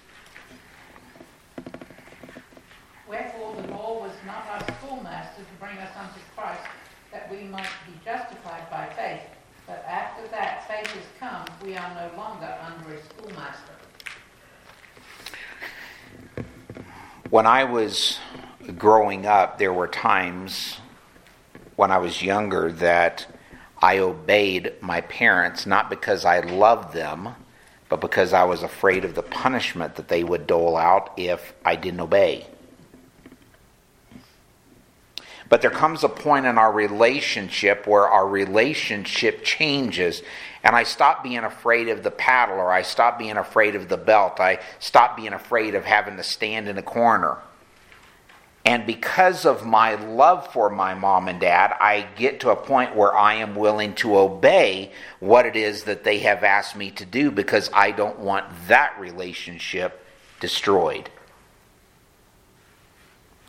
[3.07, 6.63] Wherefore the law was not our schoolmaster to bring us unto Christ,
[7.11, 9.21] that we might be justified by faith.
[9.67, 13.71] But after that faith is come, we are no longer under a schoolmaster.
[17.29, 18.19] When I was
[18.77, 20.79] growing up, there were times
[21.77, 23.25] when I was younger that
[23.81, 27.35] I obeyed my parents not because I loved them,
[27.87, 31.77] but because I was afraid of the punishment that they would dole out if I
[31.77, 32.47] didn't obey.
[35.51, 40.23] But there comes a point in our relationship where our relationship changes,
[40.63, 43.97] and I stop being afraid of the paddle, or I stop being afraid of the
[43.97, 44.39] belt.
[44.39, 47.37] I stop being afraid of having to stand in a corner.
[48.63, 52.95] And because of my love for my mom and dad, I get to a point
[52.95, 57.03] where I am willing to obey what it is that they have asked me to
[57.05, 60.01] do because I don't want that relationship
[60.39, 61.09] destroyed.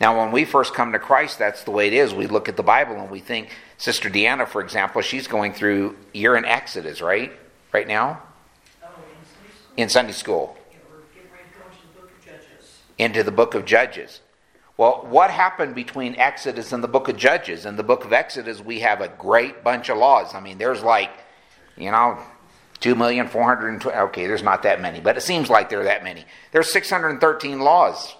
[0.03, 2.13] Now, when we first come to Christ, that's the way it is.
[2.13, 5.95] We look at the Bible and we think, Sister Deanna, for example, she's going through,
[6.13, 7.31] you're in Exodus, right?
[7.71, 8.21] Right now?
[8.83, 9.73] Oh, in Sunday school?
[9.77, 10.57] In Sunday school.
[10.57, 12.81] Yeah, we're getting ready to go into the book of Judges.
[12.97, 14.19] Into the book of Judges.
[14.75, 17.65] Well, what happened between Exodus and the book of Judges?
[17.65, 20.35] In the book of Exodus, we have a great bunch of laws.
[20.35, 21.11] I mean, there's like,
[21.77, 22.19] you know,
[22.81, 23.97] 2,420.
[23.97, 26.25] Okay, there's not that many, but it seems like there are that many.
[26.51, 28.15] There's 613 laws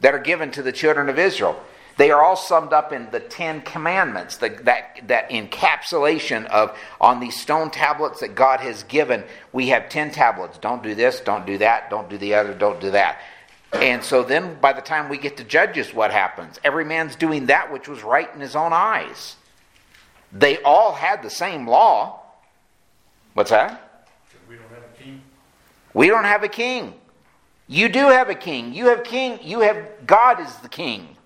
[0.00, 1.62] that are given to the children of Israel.
[1.96, 7.20] They are all summed up in the Ten Commandments, the, that, that encapsulation of on
[7.20, 9.24] these stone tablets that God has given.
[9.52, 10.56] We have ten tablets.
[10.56, 13.20] Don't do this, don't do that, don't do the other, don't do that.
[13.72, 16.58] And so then by the time we get to Judges, what happens?
[16.64, 19.36] Every man's doing that which was right in his own eyes.
[20.32, 22.22] They all had the same law.
[23.34, 24.06] What's that?
[24.48, 25.22] We don't have a king.
[25.92, 26.94] We don't have a king.
[27.70, 28.74] You do have a king.
[28.74, 29.38] You have king.
[29.44, 31.16] You have God is the king.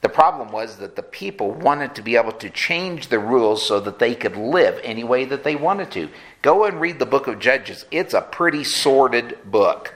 [0.00, 3.78] The problem was that the people wanted to be able to change the rules so
[3.78, 6.08] that they could live any way that they wanted to.
[6.42, 7.84] Go and read the book of Judges.
[7.92, 9.94] It's a pretty sordid book.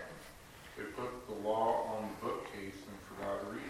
[0.77, 3.63] They put the law on the bookcase and forgot to read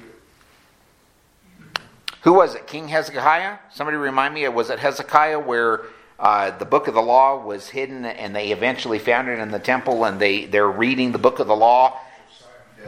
[1.73, 1.81] it.
[2.25, 2.67] Who was it?
[2.67, 3.57] King Hezekiah?
[3.73, 4.47] Somebody remind me.
[4.49, 5.87] Was it Hezekiah where
[6.23, 9.59] uh, the book of the law was hidden and they eventually found it in the
[9.59, 11.99] temple and they, they're reading the book of the law?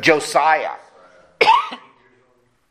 [0.01, 0.77] Josiah.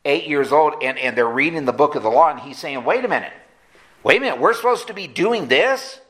[0.06, 2.82] Eight years old, and, and they're reading the book of the law, and he's saying,
[2.84, 3.32] Wait a minute.
[4.02, 4.40] Wait a minute.
[4.40, 6.00] We're supposed to be doing this?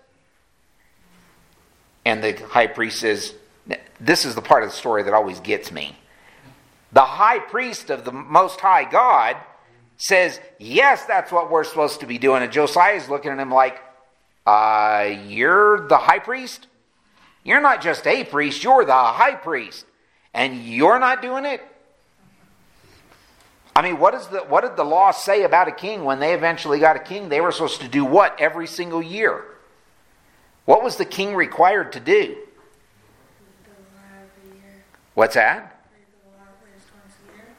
[2.05, 3.35] And the high priest says,
[3.99, 5.97] This is the part of the story that always gets me.
[6.93, 9.37] The high priest of the Most High God
[9.97, 12.45] says, Yes, that's what we're supposed to be doing.
[12.45, 13.81] And Josiah is looking at him like,
[14.47, 16.67] uh, You're the high priest?
[17.45, 19.85] You're not just a priest, you're the high priest.
[20.33, 21.63] And you're not doing it?
[23.77, 26.33] I mean, what, is the, what did the law say about a king when they
[26.33, 27.29] eventually got a king?
[27.29, 29.45] They were supposed to do what every single year?
[30.65, 32.37] What was the king required to do?
[35.15, 35.71] What's that?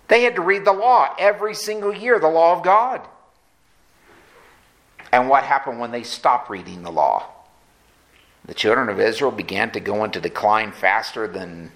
[0.08, 3.02] They had to read the law every single year, the law of God.
[5.15, 7.25] And what happened when they stopped reading the law?
[8.43, 11.71] The children of Israel began to go into decline faster than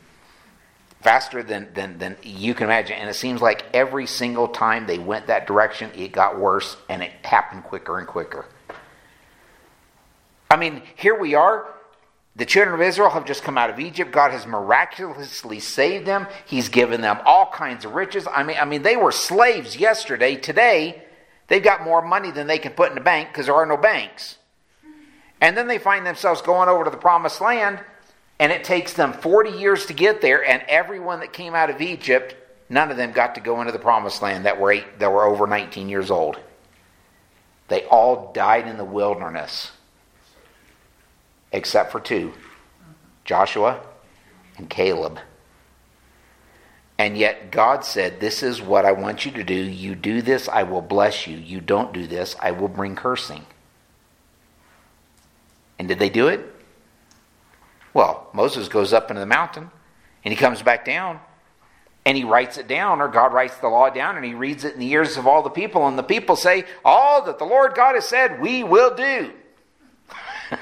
[0.99, 2.97] faster than, than, than you can imagine.
[2.97, 7.01] And it seems like every single time they went that direction, it got worse and
[7.01, 8.45] it happened quicker and quicker.
[10.51, 11.65] I mean, here we are.
[12.35, 14.11] The children of Israel have just come out of Egypt.
[14.11, 16.27] God has miraculously saved them.
[16.45, 18.27] He's given them all kinds of riches.
[18.29, 20.35] I mean, I mean, they were slaves yesterday.
[20.35, 21.03] Today,
[21.49, 23.77] they've got more money than they can put in the bank because there are no
[23.77, 24.37] banks.
[25.41, 27.79] And then they find themselves going over to the promised land,
[28.39, 31.81] and it takes them 40 years to get there, and everyone that came out of
[31.81, 32.35] Egypt,
[32.69, 35.25] none of them got to go into the promised land that were, eight, that were
[35.25, 36.37] over 19 years old.
[37.69, 39.71] They all died in the wilderness,
[41.51, 42.33] except for two
[43.23, 43.79] Joshua
[44.57, 45.19] and Caleb.
[46.99, 49.53] And yet God said, This is what I want you to do.
[49.55, 51.37] You do this, I will bless you.
[51.37, 53.45] You don't do this, I will bring cursing.
[55.79, 56.41] And did they do it?
[57.93, 59.71] Well, Moses goes up into the mountain
[60.25, 61.21] and he comes back down
[62.05, 64.73] and he writes it down, or God writes the law down and he reads it
[64.73, 65.87] in the ears of all the people.
[65.87, 69.31] And the people say, All that the Lord God has said, we will do.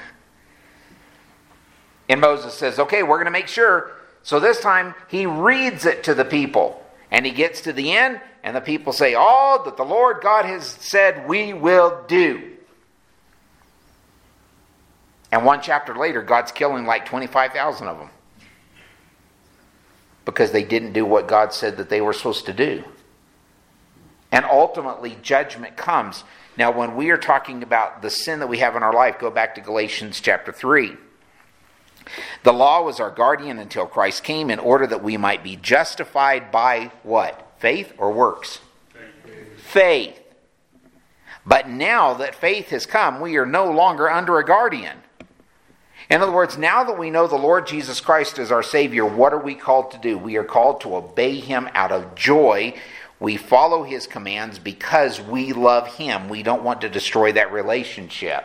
[2.08, 3.97] and Moses says, Okay, we're going to make sure.
[4.22, 6.84] So this time he reads it to the people.
[7.10, 10.44] And he gets to the end, and the people say, All that the Lord God
[10.44, 12.52] has said, we will do.
[15.32, 18.10] And one chapter later, God's killing like 25,000 of them
[20.24, 22.84] because they didn't do what God said that they were supposed to do.
[24.30, 26.22] And ultimately, judgment comes.
[26.58, 29.30] Now, when we are talking about the sin that we have in our life, go
[29.30, 30.96] back to Galatians chapter 3.
[32.42, 36.50] The law was our guardian until Christ came in order that we might be justified
[36.50, 37.52] by what?
[37.58, 38.60] Faith or works?
[39.56, 40.20] Faith.
[41.44, 44.98] But now that faith has come, we are no longer under a guardian.
[46.10, 49.32] In other words, now that we know the Lord Jesus Christ is our Savior, what
[49.32, 50.16] are we called to do?
[50.16, 52.74] We are called to obey Him out of joy.
[53.20, 56.28] We follow His commands because we love Him.
[56.28, 58.44] We don't want to destroy that relationship.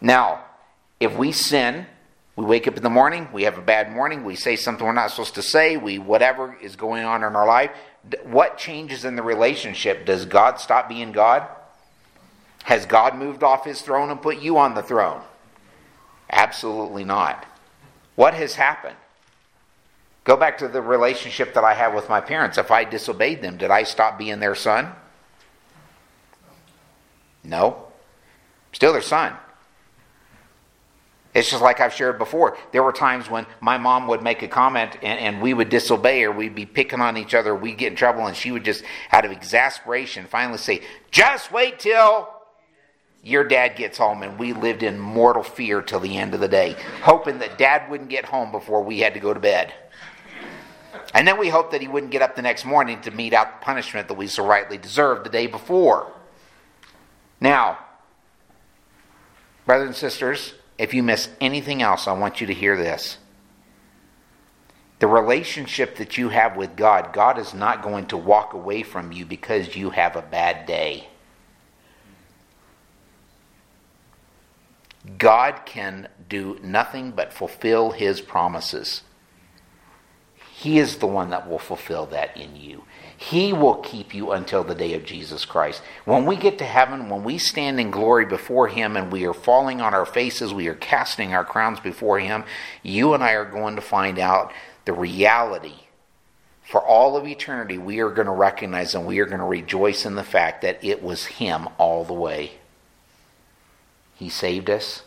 [0.00, 0.44] Now,
[1.00, 1.86] if we sin,
[2.36, 4.92] we wake up in the morning, we have a bad morning, we say something we're
[4.92, 7.70] not supposed to say, we whatever is going on in our life,
[8.24, 10.06] what changes in the relationship?
[10.06, 11.46] Does God stop being God?
[12.64, 15.22] Has God moved off his throne and put you on the throne?
[16.30, 17.44] Absolutely not.
[18.14, 18.96] What has happened?
[20.24, 22.56] Go back to the relationship that I have with my parents.
[22.56, 24.92] If I disobeyed them, did I stop being their son?
[27.42, 27.88] No.
[28.72, 29.34] Still their son.
[31.34, 32.58] It's just like I've shared before.
[32.72, 36.24] There were times when my mom would make a comment and, and we would disobey
[36.24, 38.84] or we'd be picking on each other, we'd get in trouble, and she would just,
[39.10, 42.28] out of exasperation, finally say, Just wait till
[43.22, 44.22] your dad gets home.
[44.22, 47.90] And we lived in mortal fear till the end of the day, hoping that dad
[47.90, 49.72] wouldn't get home before we had to go to bed.
[51.14, 53.60] And then we hoped that he wouldn't get up the next morning to mete out
[53.60, 56.12] the punishment that we so rightly deserved the day before.
[57.40, 57.78] Now,
[59.64, 63.18] brothers and sisters, if you miss anything else, I want you to hear this.
[64.98, 69.12] The relationship that you have with God, God is not going to walk away from
[69.12, 71.06] you because you have a bad day.
[75.18, 79.02] God can do nothing but fulfill his promises.
[80.62, 82.84] He is the one that will fulfill that in you.
[83.16, 85.82] He will keep you until the day of Jesus Christ.
[86.04, 89.34] When we get to heaven, when we stand in glory before Him and we are
[89.34, 92.44] falling on our faces, we are casting our crowns before Him,
[92.84, 94.52] you and I are going to find out
[94.84, 95.74] the reality.
[96.62, 100.06] For all of eternity, we are going to recognize and we are going to rejoice
[100.06, 102.52] in the fact that it was Him all the way.
[104.14, 105.02] He saved us,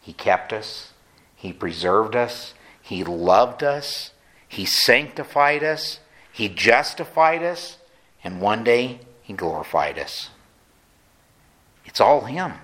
[0.00, 0.92] He kept us,
[1.36, 4.10] He preserved us, He loved us,
[4.48, 6.00] He sanctified us,
[6.32, 7.76] He justified us,
[8.24, 10.30] and one day He glorified us.
[11.84, 12.54] It's all Him.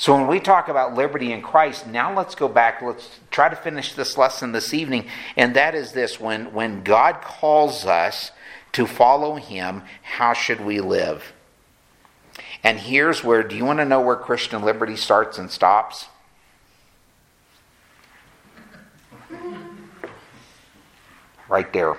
[0.00, 2.80] So when we talk about liberty in Christ, now let's go back.
[2.80, 5.06] Let's try to finish this lesson this evening.
[5.36, 8.32] And that is this when, when God calls us
[8.72, 11.34] to follow Him, how should we live?
[12.64, 16.06] And here's where do you want to know where Christian liberty starts and stops?
[21.50, 21.96] Right there.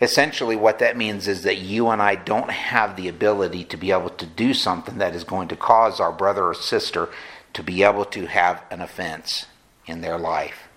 [0.00, 3.90] Essentially, what that means is that you and I don't have the ability to be
[3.90, 7.08] able to do something that is going to cause our brother or sister
[7.54, 9.46] to be able to have an offense
[9.86, 10.68] in their life.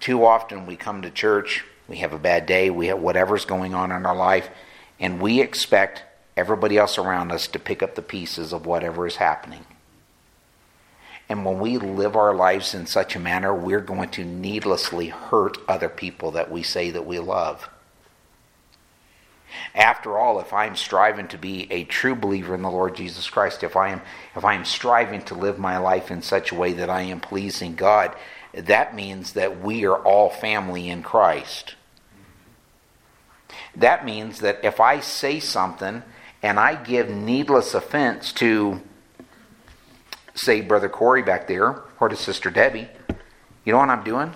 [0.00, 3.74] Too often we come to church, we have a bad day, we have whatever's going
[3.74, 4.48] on in our life,
[4.98, 6.02] and we expect
[6.34, 9.66] everybody else around us to pick up the pieces of whatever is happening.
[11.32, 15.56] And when we live our lives in such a manner, we're going to needlessly hurt
[15.66, 17.70] other people that we say that we love.
[19.74, 23.62] After all, if I'm striving to be a true believer in the Lord Jesus Christ,
[23.62, 24.02] if I am
[24.36, 27.20] if I am striving to live my life in such a way that I am
[27.20, 28.14] pleasing God,
[28.52, 31.76] that means that we are all family in Christ.
[33.74, 36.02] That means that if I say something
[36.42, 38.82] and I give needless offense to,
[40.34, 42.88] say, Brother Corey back there or to Sister Debbie,
[43.64, 44.32] you know what I'm doing?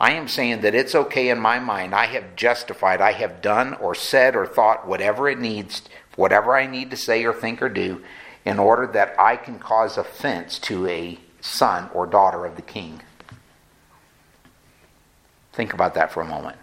[0.00, 1.94] I am saying that it's okay in my mind.
[1.94, 5.82] I have justified, I have done or said or thought whatever it needs,
[6.16, 8.02] whatever I need to say or think or do,
[8.44, 13.02] in order that I can cause offense to a son or daughter of the king.
[15.52, 16.56] Think about that for a moment.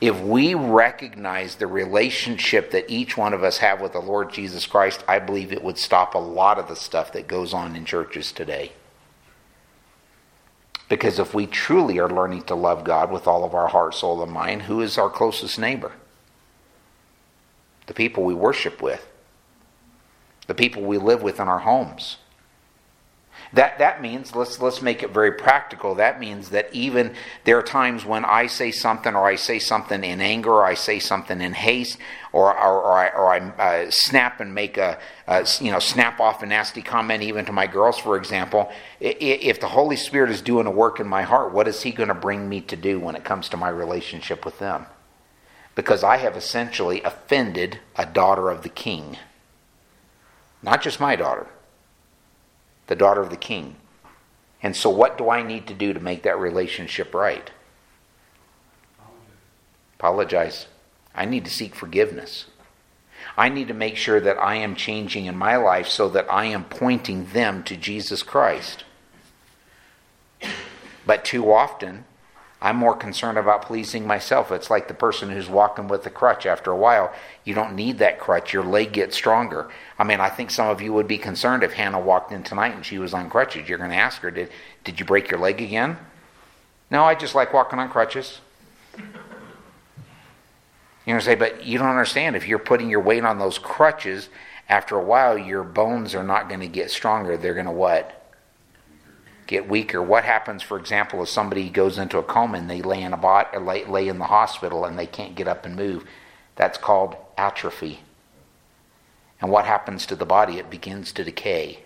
[0.00, 4.66] If we recognize the relationship that each one of us have with the Lord Jesus
[4.66, 7.84] Christ, I believe it would stop a lot of the stuff that goes on in
[7.84, 8.72] churches today.
[10.88, 14.22] Because if we truly are learning to love God with all of our heart, soul,
[14.22, 15.92] and mind, who is our closest neighbor?
[17.86, 19.06] The people we worship with,
[20.46, 22.16] the people we live with in our homes.
[23.52, 25.96] That, that means, let's, let's make it very practical.
[25.96, 30.04] That means that even there are times when I say something, or I say something
[30.04, 31.98] in anger, or I say something in haste,
[32.32, 36.20] or, or, or I, or I uh, snap and make a, a, you know, snap
[36.20, 38.70] off a nasty comment, even to my girls, for example.
[39.00, 42.08] If the Holy Spirit is doing a work in my heart, what is He going
[42.08, 44.86] to bring me to do when it comes to my relationship with them?
[45.74, 49.16] Because I have essentially offended a daughter of the king.
[50.62, 51.48] Not just my daughter
[52.90, 53.76] the daughter of the king.
[54.62, 57.48] And so, what do I need to do to make that relationship right?
[59.96, 60.66] Apologize.
[61.14, 62.46] I need to seek forgiveness.
[63.36, 66.46] I need to make sure that I am changing in my life so that I
[66.46, 68.82] am pointing them to Jesus Christ.
[71.06, 72.04] But too often,
[72.62, 74.52] I'm more concerned about pleasing myself.
[74.52, 76.44] It's like the person who's walking with a crutch.
[76.44, 78.52] After a while, you don't need that crutch.
[78.52, 79.70] Your leg gets stronger.
[79.98, 82.74] I mean, I think some of you would be concerned if Hannah walked in tonight
[82.74, 83.68] and she was on crutches.
[83.68, 84.50] You're going to ask her, did,
[84.84, 85.96] did you break your leg again?
[86.90, 88.40] No, I just like walking on crutches.
[91.06, 92.36] Going to say, but you don't understand.
[92.36, 94.28] If you're putting your weight on those crutches,
[94.68, 97.36] after a while, your bones are not going to get stronger.
[97.36, 98.19] They're going to what?
[99.50, 100.00] Get weaker.
[100.00, 103.16] What happens, for example, if somebody goes into a coma and they lay in a
[103.16, 106.04] bot, or lay, lay in the hospital and they can't get up and move?
[106.54, 108.00] That's called atrophy.
[109.40, 110.58] And what happens to the body?
[110.58, 111.80] It begins to decay.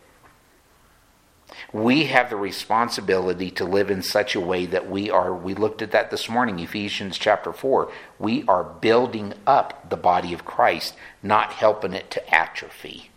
[1.73, 5.81] We have the responsibility to live in such a way that we are, we looked
[5.81, 7.91] at that this morning, Ephesians chapter 4.
[8.19, 13.11] We are building up the body of Christ, not helping it to atrophy,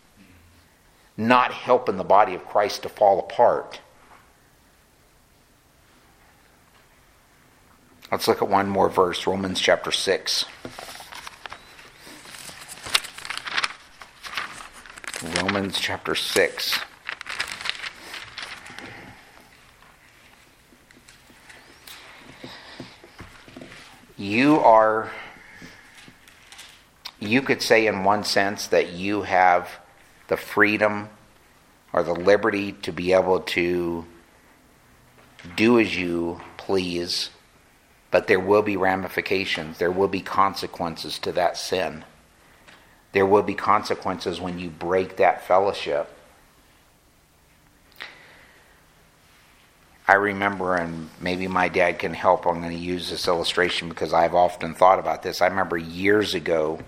[1.17, 3.81] not helping the body of Christ to fall apart.
[8.09, 10.45] Let's look at one more verse, Romans chapter 6.
[15.35, 16.79] Romans chapter 6.
[24.15, 25.11] You are,
[27.19, 29.69] you could say in one sense that you have
[30.29, 31.09] the freedom
[31.91, 34.05] or the liberty to be able to
[35.57, 37.31] do as you please
[38.17, 42.03] but there will be ramifications, there will be consequences to that sin.
[43.11, 46.11] There will be consequences when you break that fellowship.
[50.07, 52.47] I remember, and maybe my dad can help.
[52.47, 55.39] I'm going to use this illustration because I've often thought about this.
[55.39, 56.79] I remember years ago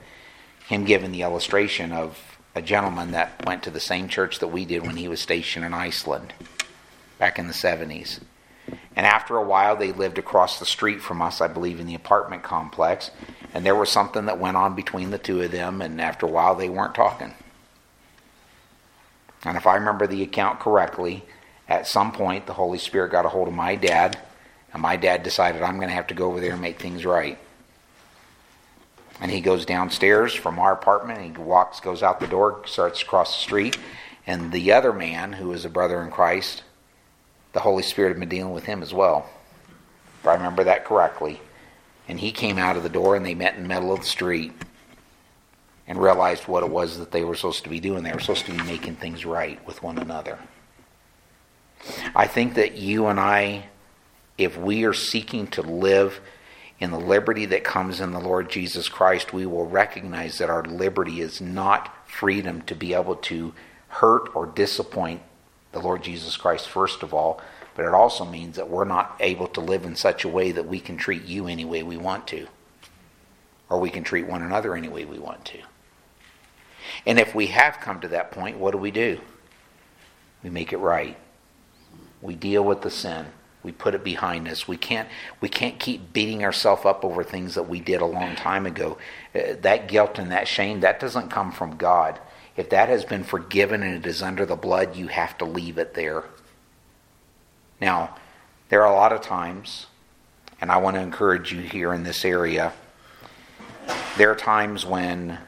[0.67, 4.65] him giving the illustration of a gentleman that went to the same church that we
[4.65, 6.33] did when he was stationed in Iceland
[7.19, 8.19] back in the 70s.
[8.95, 11.95] And after a while, they lived across the street from us, I believe, in the
[11.95, 13.11] apartment complex.
[13.53, 16.29] And there was something that went on between the two of them, and after a
[16.29, 17.33] while, they weren't talking.
[19.45, 21.23] And if I remember the account correctly,
[21.67, 24.17] at some point, the Holy Spirit got a hold of my dad,
[24.73, 27.05] and my dad decided, I'm going to have to go over there and make things
[27.05, 27.37] right.
[29.21, 33.35] And he goes downstairs from our apartment, he walks, goes out the door, starts across
[33.35, 33.77] the street,
[34.25, 36.63] and the other man, who is a brother in Christ,
[37.53, 39.29] the Holy Spirit had been dealing with him as well,
[40.21, 41.39] if I remember that correctly.
[42.07, 44.05] And he came out of the door and they met in the middle of the
[44.05, 44.53] street
[45.87, 48.03] and realized what it was that they were supposed to be doing.
[48.03, 50.39] They were supposed to be making things right with one another.
[52.15, 53.67] I think that you and I,
[54.37, 56.19] if we are seeking to live
[56.79, 60.63] in the liberty that comes in the Lord Jesus Christ, we will recognize that our
[60.63, 63.53] liberty is not freedom to be able to
[63.87, 65.21] hurt or disappoint
[65.71, 67.41] the Lord Jesus Christ first of all,
[67.75, 70.67] but it also means that we're not able to live in such a way that
[70.67, 72.47] we can treat you any way we want to,
[73.69, 75.59] or we can treat one another any way we want to.
[77.05, 79.19] And if we have come to that point, what do we do?
[80.43, 81.17] We make it right.
[82.21, 83.27] We deal with the sin.
[83.61, 84.67] We put it behind us.
[84.67, 85.09] We can't
[85.41, 88.97] we can't keep beating ourselves up over things that we did a long time ago.
[89.35, 92.19] Uh, that guilt and that shame that doesn't come from God.
[92.57, 95.77] If that has been forgiven and it is under the blood, you have to leave
[95.77, 96.25] it there.
[97.79, 98.15] Now,
[98.69, 99.87] there are a lot of times,
[100.59, 102.73] and I want to encourage you here in this area,
[104.17, 105.39] there are times when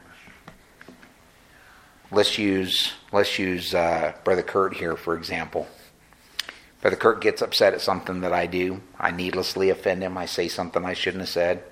[2.10, 5.66] let's use let's use uh, Brother Kurt here for example.
[6.80, 8.80] Brother Kurt gets upset at something that I do.
[8.98, 10.18] I needlessly offend him.
[10.18, 11.62] I say something I shouldn't have said.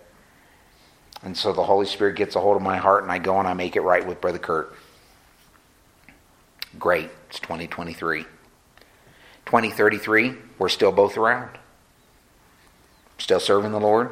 [1.23, 3.49] And so the Holy Spirit gets a hold of my heart and I go and
[3.49, 4.75] I make it right with Brother Kurt.
[6.79, 7.11] Great.
[7.29, 8.25] It's 2023.
[9.47, 11.59] 2033, we're still both around.
[13.19, 14.11] Still serving the Lord.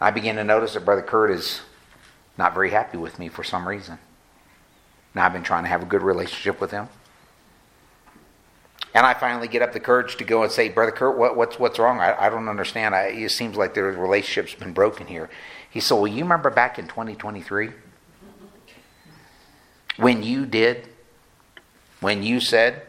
[0.00, 1.62] I begin to notice that Brother Kurt is
[2.38, 3.98] not very happy with me for some reason.
[5.14, 6.88] Now I've been trying to have a good relationship with him.
[8.94, 11.58] And I finally get up the courage to go and say, Brother Kurt, what, what's,
[11.58, 11.98] what's wrong?
[11.98, 12.94] I, I don't understand.
[12.94, 15.28] I, it seems like the relationship's been broken here.
[15.68, 17.70] He said, Well, you remember back in 2023
[19.96, 20.88] when you did
[22.04, 22.82] when you said,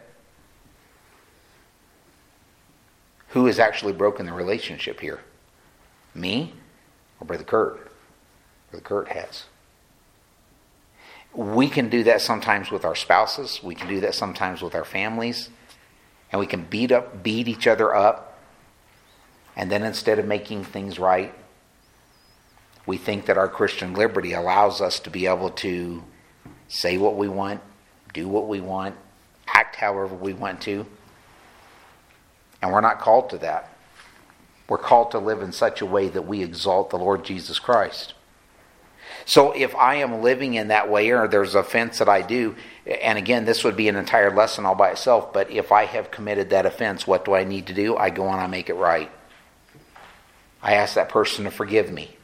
[3.30, 5.22] Who has actually broken the relationship here?
[6.14, 6.54] Me
[7.22, 7.92] or Brother Kurt?
[8.70, 9.46] Brother Kurt has.
[11.34, 14.84] We can do that sometimes with our spouses, we can do that sometimes with our
[14.84, 15.50] families,
[16.30, 18.38] and we can beat up beat each other up.
[19.56, 21.34] And then instead of making things right,
[22.86, 26.04] we think that our Christian liberty allows us to be able to
[26.68, 27.62] say what we want,
[28.14, 28.96] do what we want,
[29.56, 30.86] act however we want to.
[32.62, 33.72] And we're not called to that.
[34.68, 38.14] We're called to live in such a way that we exalt the Lord Jesus Christ.
[39.26, 43.18] So if I am living in that way or there's offense that I do, and
[43.18, 46.50] again, this would be an entire lesson all by itself, but if I have committed
[46.50, 47.96] that offense, what do I need to do?
[47.96, 49.12] I go on, I make it right.
[50.62, 52.18] I ask that person to forgive me.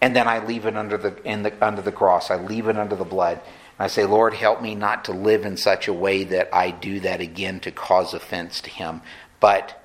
[0.00, 2.30] And then I leave it under the, the, under the cross.
[2.30, 3.40] I leave it under the blood.
[3.82, 7.00] I say, Lord, help me not to live in such a way that I do
[7.00, 9.02] that again to cause offense to him.
[9.40, 9.82] But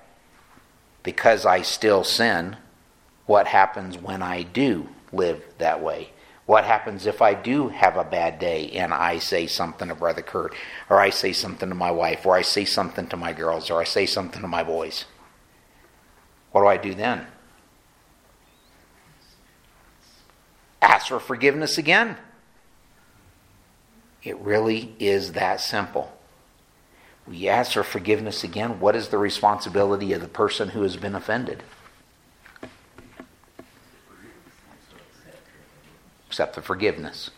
[1.01, 2.57] because I still sin,
[3.25, 6.11] what happens when I do live that way?
[6.45, 10.21] What happens if I do have a bad day and I say something to Brother
[10.21, 10.53] Kurt,
[10.91, 13.81] or I say something to my wife, or I say something to my girls, or
[13.81, 15.05] I say something to my boys?
[16.51, 17.25] What do I do then?
[20.83, 22.17] Ask for forgiveness again.
[24.27, 26.11] It really is that simple.
[27.25, 28.81] We ask for forgiveness again.
[28.81, 31.63] What is the responsibility of the person who has been offended?
[36.27, 37.29] Accept the forgiveness.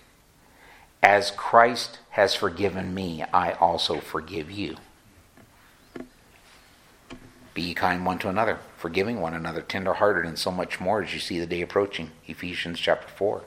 [1.03, 4.77] As Christ has forgiven me, I also forgive you.
[7.53, 11.19] Be kind one to another, forgiving one another, tenderhearted, and so much more as you
[11.19, 12.09] see the day approaching.
[12.25, 13.43] Ephesians chapter 4.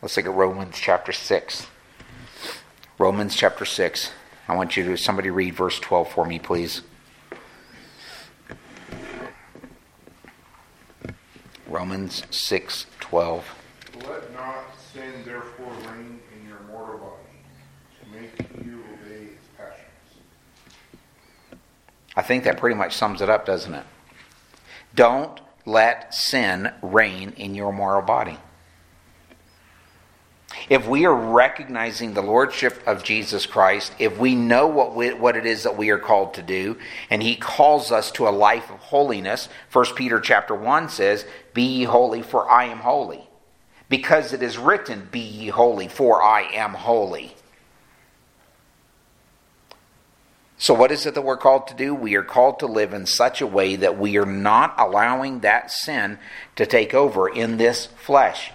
[0.00, 1.66] Let's look at Romans chapter 6.
[2.98, 4.12] Romans chapter 6.
[4.46, 6.82] I want you to, somebody read verse 12 for me, please.
[11.66, 13.44] Romans 6 12.
[14.06, 17.40] Let not sin therefore reign in your mortal body,
[18.00, 20.22] to make you obey its passions.
[22.14, 23.84] I think that pretty much sums it up, doesn't it?
[24.94, 28.38] Don't let sin reign in your moral body.
[30.68, 35.36] If we are recognizing the lordship of Jesus Christ, if we know what we, what
[35.36, 36.76] it is that we are called to do,
[37.10, 41.62] and He calls us to a life of holiness, 1 Peter chapter one says, "Be
[41.62, 43.28] ye holy, for I am holy,"
[43.88, 47.34] because it is written, "Be ye holy, for I am holy."
[50.60, 51.94] So, what is it that we're called to do?
[51.94, 55.70] We are called to live in such a way that we are not allowing that
[55.70, 56.18] sin
[56.56, 58.50] to take over in this flesh.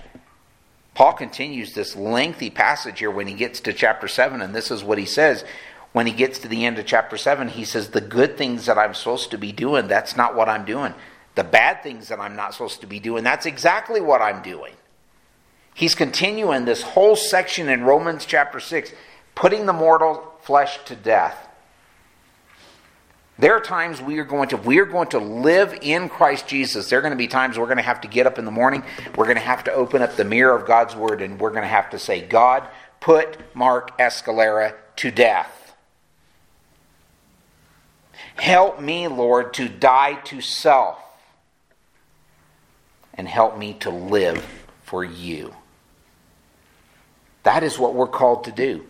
[0.96, 4.84] Paul continues this lengthy passage here when he gets to chapter 7, and this is
[4.84, 5.44] what he says.
[5.92, 8.78] When he gets to the end of chapter 7, he says, The good things that
[8.78, 10.94] I'm supposed to be doing, that's not what I'm doing.
[11.36, 14.74] The bad things that I'm not supposed to be doing, that's exactly what I'm doing.
[15.74, 18.94] He's continuing this whole section in Romans chapter 6,
[19.34, 21.48] putting the mortal flesh to death.
[23.40, 26.90] There are times we are going to we are going to live in Christ Jesus.
[26.90, 28.52] There are going to be times we're going to have to get up in the
[28.52, 28.84] morning.
[29.16, 31.64] We're going to have to open up the mirror of God's word and we're going
[31.64, 32.68] to have to say, "God,
[33.00, 35.76] put Mark Escalera to death.
[38.36, 41.00] Help me, Lord, to die to self
[43.16, 44.46] and help me to live
[44.84, 45.56] for you."
[47.42, 48.86] That is what we're called to do.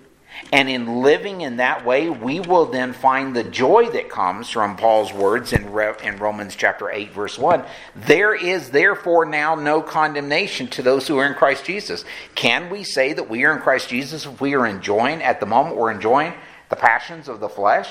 [0.52, 4.78] And in living in that way, we will then find the joy that comes from
[4.78, 7.64] Paul's words in, Re- in Romans chapter 8, verse 1.
[7.96, 12.06] There is therefore now no condemnation to those who are in Christ Jesus.
[12.36, 15.46] Can we say that we are in Christ Jesus if we are enjoying, at the
[15.46, 16.34] moment, we're enjoying
[16.70, 17.90] the passions of the flesh?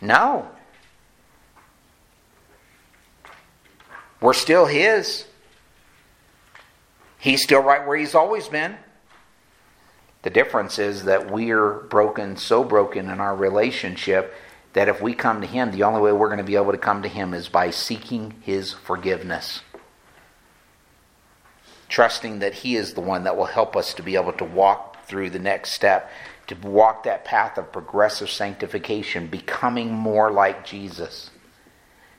[0.00, 0.46] No.
[4.20, 5.26] We're still His.
[7.18, 8.76] He's still right where He's always been.
[10.22, 14.34] The difference is that we're broken, so broken in our relationship
[14.72, 16.78] that if we come to Him, the only way we're going to be able to
[16.78, 19.62] come to Him is by seeking His forgiveness.
[21.88, 25.06] Trusting that He is the one that will help us to be able to walk
[25.06, 26.10] through the next step,
[26.48, 31.30] to walk that path of progressive sanctification, becoming more like Jesus.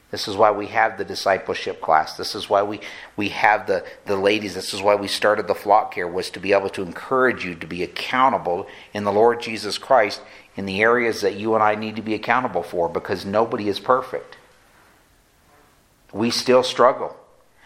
[0.09, 2.15] This is why we have the discipleship class.
[2.15, 2.79] This is why we,
[3.17, 4.55] we have the, the ladies.
[4.55, 7.55] This is why we started the flock care, was to be able to encourage you
[7.55, 10.21] to be accountable in the Lord Jesus Christ
[10.55, 13.79] in the areas that you and I need to be accountable for because nobody is
[13.79, 14.37] perfect.
[16.13, 17.15] We still struggle.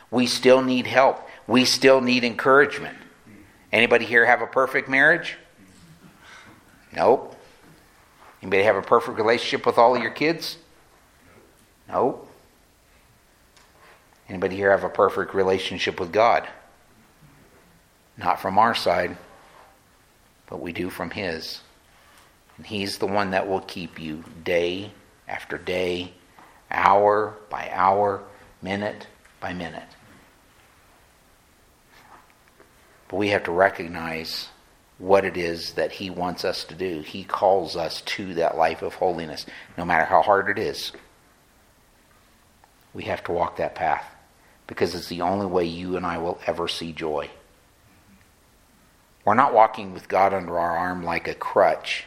[0.09, 1.21] We still need help.
[1.47, 2.97] We still need encouragement.
[3.71, 5.37] Anybody here have a perfect marriage?
[6.93, 7.35] Nope.
[8.41, 10.57] Anybody have a perfect relationship with all of your kids?
[11.87, 12.27] Nope.
[14.31, 16.47] Anybody here have a perfect relationship with God?
[18.15, 19.17] Not from our side,
[20.47, 21.59] but we do from His.
[22.55, 24.91] And He's the one that will keep you day
[25.27, 26.13] after day,
[26.71, 28.23] hour by hour,
[28.61, 29.05] minute
[29.41, 29.97] by minute.
[33.09, 34.47] But we have to recognize
[34.97, 37.01] what it is that He wants us to do.
[37.01, 39.45] He calls us to that life of holiness,
[39.77, 40.93] no matter how hard it is.
[42.93, 44.05] We have to walk that path
[44.71, 47.29] because it's the only way you and I will ever see joy.
[49.25, 52.05] We're not walking with God under our arm like a crutch.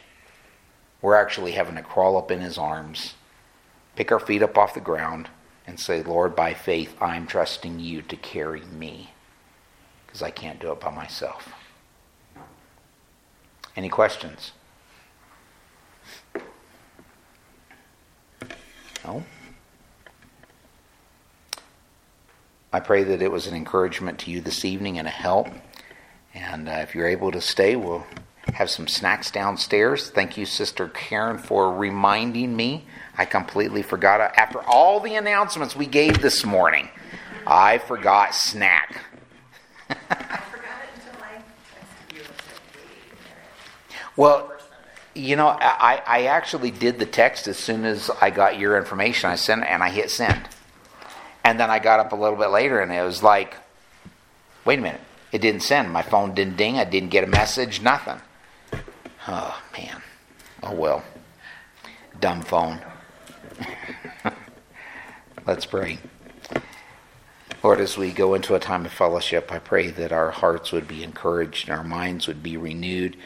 [1.02, 3.16] We're actually having to crawl up in His arms,
[3.96, 5.28] pick our feet up off the ground,
[5.66, 9.10] and say, Lord, by faith, I'm trusting you to carry me
[10.06, 11.52] because I can't do it by myself.
[13.76, 14.52] Any questions?
[19.04, 19.22] No?
[22.74, 25.46] I pray that it was an encouragement to you this evening and a help.
[26.34, 28.04] And uh, if you're able to stay, we'll
[28.52, 30.10] have some snacks downstairs.
[30.10, 32.84] Thank you, Sister Karen, for reminding me.
[33.16, 34.20] I completely forgot.
[34.36, 36.88] After all the announcements we gave this morning,
[37.46, 39.04] I forgot snack.
[39.88, 42.22] I forgot it until I you.
[44.16, 44.52] Well,
[45.14, 49.30] you know, I, I actually did the text as soon as I got your information.
[49.30, 50.48] I sent and I hit send.
[51.44, 53.54] And then I got up a little bit later and it was like,
[54.64, 55.92] wait a minute, it didn't send.
[55.92, 56.78] My phone didn't ding.
[56.78, 58.20] I didn't get a message, nothing.
[59.28, 60.02] Oh, man.
[60.62, 61.04] Oh, well.
[62.18, 62.80] Dumb phone.
[65.46, 65.98] Let's pray.
[67.62, 70.88] Lord, as we go into a time of fellowship, I pray that our hearts would
[70.88, 73.16] be encouraged and our minds would be renewed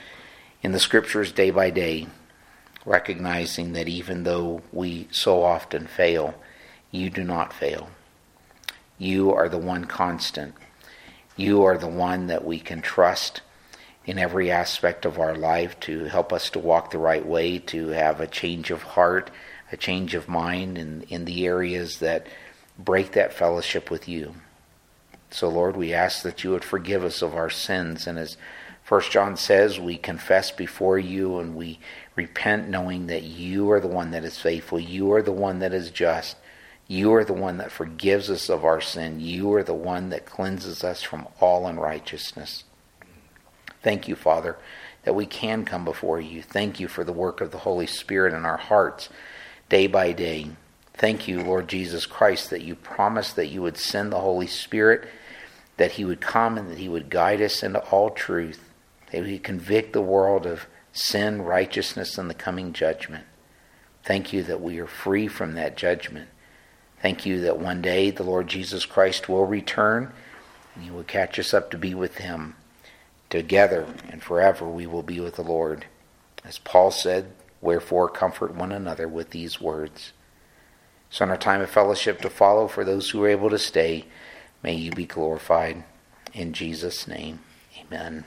[0.62, 2.08] in the scriptures day by day,
[2.84, 6.34] recognizing that even though we so often fail,
[6.90, 7.90] you do not fail.
[8.98, 10.54] You are the one constant.
[11.36, 13.42] You are the one that we can trust
[14.04, 17.88] in every aspect of our life to help us to walk the right way, to
[17.88, 19.30] have a change of heart,
[19.70, 22.26] a change of mind in, in the areas that
[22.78, 24.34] break that fellowship with you.
[25.30, 28.06] So, Lord, we ask that you would forgive us of our sins.
[28.06, 28.36] And as
[28.82, 31.78] First John says, we confess before you and we
[32.16, 34.80] repent knowing that you are the one that is faithful.
[34.80, 36.36] You are the one that is just.
[36.90, 39.20] You are the one that forgives us of our sin.
[39.20, 42.64] You are the one that cleanses us from all unrighteousness.
[43.82, 44.56] Thank you, Father,
[45.04, 46.42] that we can come before you.
[46.42, 49.10] Thank you for the work of the Holy Spirit in our hearts
[49.68, 50.48] day by day.
[50.94, 55.06] Thank you, Lord Jesus Christ, that you promised that you would send the Holy Spirit,
[55.76, 58.70] that he would come and that he would guide us into all truth,
[59.12, 63.26] that he would convict the world of sin, righteousness, and the coming judgment.
[64.02, 66.30] Thank you that we are free from that judgment.
[67.00, 70.12] Thank you that one day the Lord Jesus Christ will return
[70.74, 72.56] and he will catch us up to be with him.
[73.30, 75.86] Together and forever we will be with the Lord.
[76.44, 80.12] As Paul said, wherefore comfort one another with these words.
[81.10, 84.04] So, in our time of fellowship to follow, for those who are able to stay,
[84.62, 85.84] may you be glorified.
[86.34, 87.40] In Jesus' name,
[87.80, 88.24] amen.